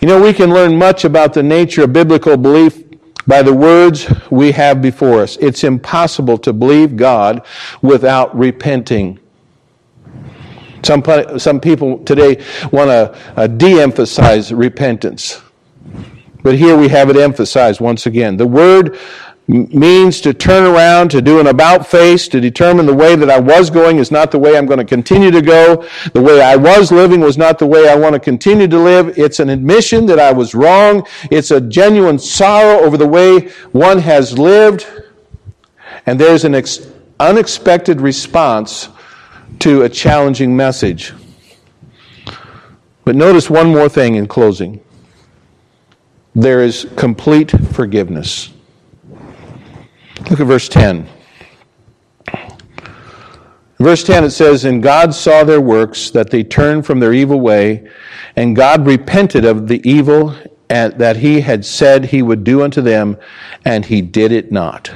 You 0.00 0.08
know, 0.08 0.20
we 0.20 0.32
can 0.32 0.50
learn 0.50 0.76
much 0.76 1.04
about 1.04 1.34
the 1.34 1.42
nature 1.42 1.84
of 1.84 1.92
biblical 1.92 2.36
belief 2.36 2.82
by 3.26 3.42
the 3.42 3.52
words 3.52 4.12
we 4.30 4.52
have 4.52 4.82
before 4.82 5.22
us. 5.22 5.36
It's 5.36 5.64
impossible 5.64 6.38
to 6.38 6.52
believe 6.52 6.96
God 6.96 7.44
without 7.82 8.36
repenting. 8.36 9.18
Some, 10.82 11.02
some 11.38 11.60
people 11.60 11.98
today 12.04 12.42
want 12.72 12.88
to 12.88 13.18
uh, 13.36 13.46
de 13.46 13.80
emphasize 13.80 14.52
repentance. 14.52 15.40
But 16.42 16.56
here 16.56 16.76
we 16.76 16.88
have 16.88 17.10
it 17.10 17.16
emphasized 17.16 17.80
once 17.80 18.06
again. 18.06 18.36
The 18.36 18.46
word 18.46 18.98
means 19.50 20.20
to 20.20 20.32
turn 20.32 20.64
around, 20.64 21.10
to 21.10 21.20
do 21.20 21.40
an 21.40 21.48
about 21.48 21.86
face, 21.86 22.28
to 22.28 22.40
determine 22.40 22.86
the 22.86 22.94
way 22.94 23.16
that 23.16 23.28
I 23.28 23.40
was 23.40 23.68
going 23.68 23.98
is 23.98 24.10
not 24.10 24.30
the 24.30 24.38
way 24.38 24.56
I'm 24.56 24.66
going 24.66 24.78
to 24.78 24.84
continue 24.84 25.30
to 25.30 25.42
go. 25.42 25.86
The 26.12 26.20
way 26.20 26.40
I 26.40 26.56
was 26.56 26.92
living 26.92 27.20
was 27.20 27.36
not 27.36 27.58
the 27.58 27.66
way 27.66 27.88
I 27.88 27.96
want 27.96 28.14
to 28.14 28.20
continue 28.20 28.68
to 28.68 28.78
live. 28.78 29.18
It's 29.18 29.40
an 29.40 29.48
admission 29.48 30.06
that 30.06 30.20
I 30.20 30.32
was 30.32 30.54
wrong. 30.54 31.06
It's 31.30 31.50
a 31.50 31.60
genuine 31.60 32.18
sorrow 32.18 32.80
over 32.80 32.96
the 32.96 33.08
way 33.08 33.48
one 33.72 33.98
has 33.98 34.38
lived. 34.38 34.86
And 36.06 36.20
there's 36.20 36.44
an 36.44 36.54
ex- 36.54 36.86
unexpected 37.18 38.00
response 38.00 38.88
to 39.60 39.82
a 39.82 39.88
challenging 39.88 40.56
message. 40.56 41.12
But 43.04 43.16
notice 43.16 43.50
one 43.50 43.68
more 43.68 43.88
thing 43.88 44.14
in 44.14 44.28
closing 44.28 44.80
there 46.36 46.62
is 46.62 46.86
complete 46.94 47.50
forgiveness. 47.72 48.50
Look 50.28 50.40
at 50.40 50.46
verse 50.46 50.68
10. 50.68 51.08
verse 53.78 54.04
10 54.04 54.24
it 54.24 54.30
says, 54.30 54.64
And 54.64 54.82
God 54.82 55.14
saw 55.14 55.44
their 55.44 55.60
works, 55.60 56.10
that 56.10 56.30
they 56.30 56.44
turned 56.44 56.84
from 56.84 57.00
their 57.00 57.12
evil 57.12 57.40
way, 57.40 57.88
and 58.36 58.54
God 58.54 58.86
repented 58.86 59.44
of 59.44 59.68
the 59.68 59.80
evil 59.88 60.36
that 60.68 61.16
he 61.16 61.40
had 61.40 61.64
said 61.64 62.04
he 62.04 62.22
would 62.22 62.44
do 62.44 62.62
unto 62.62 62.80
them, 62.80 63.16
and 63.64 63.84
he 63.84 64.02
did 64.02 64.30
it 64.30 64.52
not. 64.52 64.90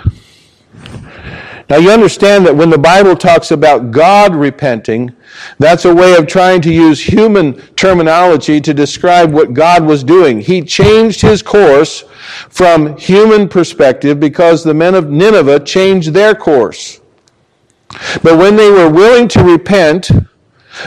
Now 1.71 1.77
you 1.77 1.91
understand 1.91 2.45
that 2.47 2.57
when 2.57 2.71
the 2.71 2.79
Bible 2.79 3.17
talks 3.17 3.51
about 3.51 3.91
God 3.91 4.35
repenting, 4.35 5.15
that's 5.59 5.85
a 5.85 5.95
way 5.95 6.15
of 6.15 6.27
trying 6.27 6.61
to 6.63 6.73
use 6.73 7.01
human 7.01 7.55
terminology 7.75 8.61
to 8.61 8.75
describe 8.75 9.33
what 9.33 9.55
God 9.55 9.85
was 9.85 10.05
doing. 10.05 10.41
He 10.41 10.63
changed 10.63 11.23
his 11.23 11.43
course 11.43 12.03
from 12.51 12.97
human 12.97 13.49
perspective 13.49 14.21
because 14.21 14.63
the 14.63 14.75
men 14.75 14.95
of 14.95 15.11
Nineveh 15.11 15.61
changed 15.61 16.13
their 16.13 16.35
course. 16.35 17.01
But 18.23 18.39
when 18.39 18.57
they 18.57 18.71
were 18.71 18.91
willing 18.91 19.29
to 19.29 19.43
repent, 19.43 20.11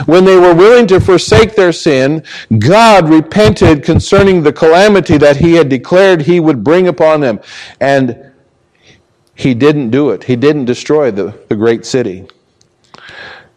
when 0.06 0.24
they 0.24 0.36
were 0.36 0.54
willing 0.54 0.86
to 0.88 1.00
forsake 1.00 1.54
their 1.54 1.72
sin, 1.72 2.22
God 2.58 3.08
repented 3.08 3.82
concerning 3.82 4.42
the 4.42 4.52
calamity 4.52 5.16
that 5.18 5.36
he 5.36 5.54
had 5.54 5.68
declared 5.68 6.22
he 6.22 6.40
would 6.40 6.62
bring 6.62 6.88
upon 6.88 7.20
them. 7.20 7.40
And 7.80 8.32
he 9.38 9.54
didn't 9.54 9.90
do 9.90 10.10
it. 10.10 10.24
He 10.24 10.34
didn't 10.34 10.64
destroy 10.64 11.12
the, 11.12 11.32
the 11.48 11.54
great 11.54 11.86
city. 11.86 12.26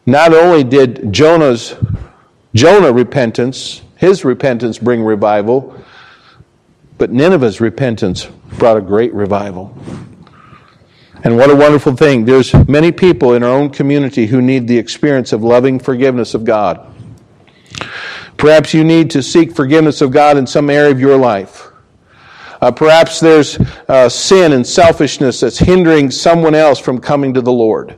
Not 0.05 0.31
only 0.31 0.63
did 0.63 1.11
Jonah's 1.11 1.73
Jonah 2.53 2.91
repentance, 2.91 3.81
his 3.97 4.23
repentance 4.23 4.77
bring 4.77 5.01
revival, 5.01 5.75
but 6.99 7.11
Nineveh's 7.11 7.59
repentance 7.59 8.25
brought 8.59 8.77
a 8.77 8.81
great 8.81 9.11
revival. 9.11 9.75
And 11.23 11.35
what 11.35 11.49
a 11.49 11.55
wonderful 11.55 11.95
thing. 11.95 12.25
There's 12.25 12.53
many 12.67 12.91
people 12.91 13.33
in 13.33 13.41
our 13.41 13.49
own 13.49 13.71
community 13.71 14.27
who 14.27 14.39
need 14.39 14.67
the 14.67 14.77
experience 14.77 15.33
of 15.33 15.41
loving 15.41 15.79
forgiveness 15.79 16.35
of 16.35 16.45
God. 16.45 16.93
Perhaps 18.37 18.75
you 18.75 18.83
need 18.83 19.09
to 19.11 19.23
seek 19.23 19.55
forgiveness 19.55 20.01
of 20.01 20.11
God 20.11 20.37
in 20.37 20.45
some 20.45 20.69
area 20.69 20.91
of 20.91 20.99
your 20.99 21.17
life. 21.17 21.70
Uh, 22.61 22.71
perhaps 22.71 23.19
there's 23.19 23.59
uh, 23.89 24.07
sin 24.07 24.53
and 24.53 24.65
selfishness 24.65 25.39
that's 25.39 25.57
hindering 25.57 26.11
someone 26.11 26.53
else 26.53 26.79
from 26.79 26.99
coming 26.99 27.33
to 27.33 27.41
the 27.41 27.51
Lord. 27.51 27.97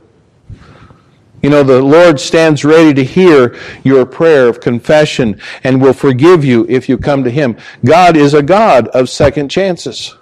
You 1.42 1.50
know, 1.50 1.62
the 1.62 1.82
Lord 1.82 2.18
stands 2.18 2.64
ready 2.64 2.94
to 2.94 3.04
hear 3.04 3.54
your 3.82 4.06
prayer 4.06 4.48
of 4.48 4.60
confession 4.60 5.38
and 5.62 5.82
will 5.82 5.92
forgive 5.92 6.42
you 6.42 6.64
if 6.70 6.88
you 6.88 6.96
come 6.96 7.22
to 7.22 7.30
Him. 7.30 7.58
God 7.84 8.16
is 8.16 8.32
a 8.32 8.42
God 8.42 8.88
of 8.88 9.10
second 9.10 9.50
chances. 9.50 10.16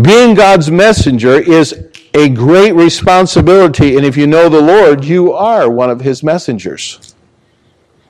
Being 0.00 0.34
God's 0.34 0.70
messenger 0.70 1.34
is 1.34 1.74
a 2.14 2.30
great 2.30 2.72
responsibility, 2.72 3.96
and 3.96 4.06
if 4.06 4.16
you 4.16 4.26
know 4.26 4.48
the 4.48 4.62
Lord, 4.62 5.04
you 5.04 5.32
are 5.34 5.70
one 5.70 5.90
of 5.90 6.00
His 6.00 6.22
messengers. 6.22 7.07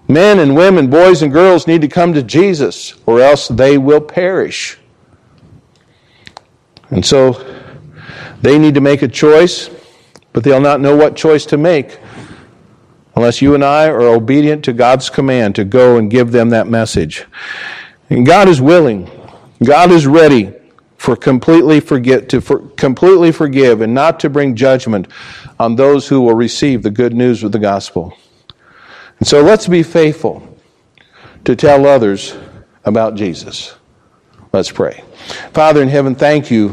Men 0.08 0.38
and 0.38 0.56
women, 0.56 0.88
boys 0.88 1.20
and 1.20 1.30
girls 1.30 1.66
need 1.66 1.82
to 1.82 1.88
come 1.88 2.14
to 2.14 2.22
Jesus, 2.22 2.94
or 3.04 3.20
else 3.20 3.46
they 3.46 3.76
will 3.76 4.00
perish. 4.00 4.78
And 6.90 7.04
so 7.04 7.44
they 8.40 8.58
need 8.58 8.74
to 8.74 8.80
make 8.80 9.02
a 9.02 9.08
choice, 9.08 9.68
but 10.32 10.42
they'll 10.42 10.60
not 10.60 10.80
know 10.80 10.96
what 10.96 11.14
choice 11.14 11.44
to 11.46 11.58
make 11.58 11.98
unless 13.18 13.42
you 13.42 13.54
and 13.54 13.64
I 13.64 13.88
are 13.88 14.00
obedient 14.00 14.64
to 14.66 14.72
God's 14.72 15.10
command 15.10 15.56
to 15.56 15.64
go 15.64 15.96
and 15.96 16.08
give 16.08 16.30
them 16.30 16.50
that 16.50 16.68
message. 16.68 17.26
And 18.10 18.24
God 18.24 18.48
is 18.48 18.60
willing. 18.60 19.10
God 19.64 19.90
is 19.90 20.06
ready 20.06 20.54
for 20.96 21.16
completely 21.16 21.80
forget 21.80 22.28
to 22.28 22.40
for, 22.40 22.60
completely 22.76 23.32
forgive 23.32 23.80
and 23.80 23.92
not 23.92 24.20
to 24.20 24.30
bring 24.30 24.54
judgment 24.54 25.08
on 25.58 25.74
those 25.74 26.08
who 26.08 26.20
will 26.20 26.34
receive 26.34 26.82
the 26.82 26.90
good 26.90 27.12
news 27.12 27.42
of 27.42 27.50
the 27.50 27.58
gospel. 27.58 28.16
And 29.18 29.26
so 29.26 29.42
let's 29.42 29.66
be 29.66 29.82
faithful 29.82 30.42
to 31.44 31.56
tell 31.56 31.86
others 31.86 32.36
about 32.84 33.14
Jesus. 33.14 33.76
Let's 34.52 34.70
pray. 34.70 35.04
Father 35.52 35.82
in 35.82 35.88
heaven, 35.88 36.14
thank 36.14 36.50
you 36.50 36.66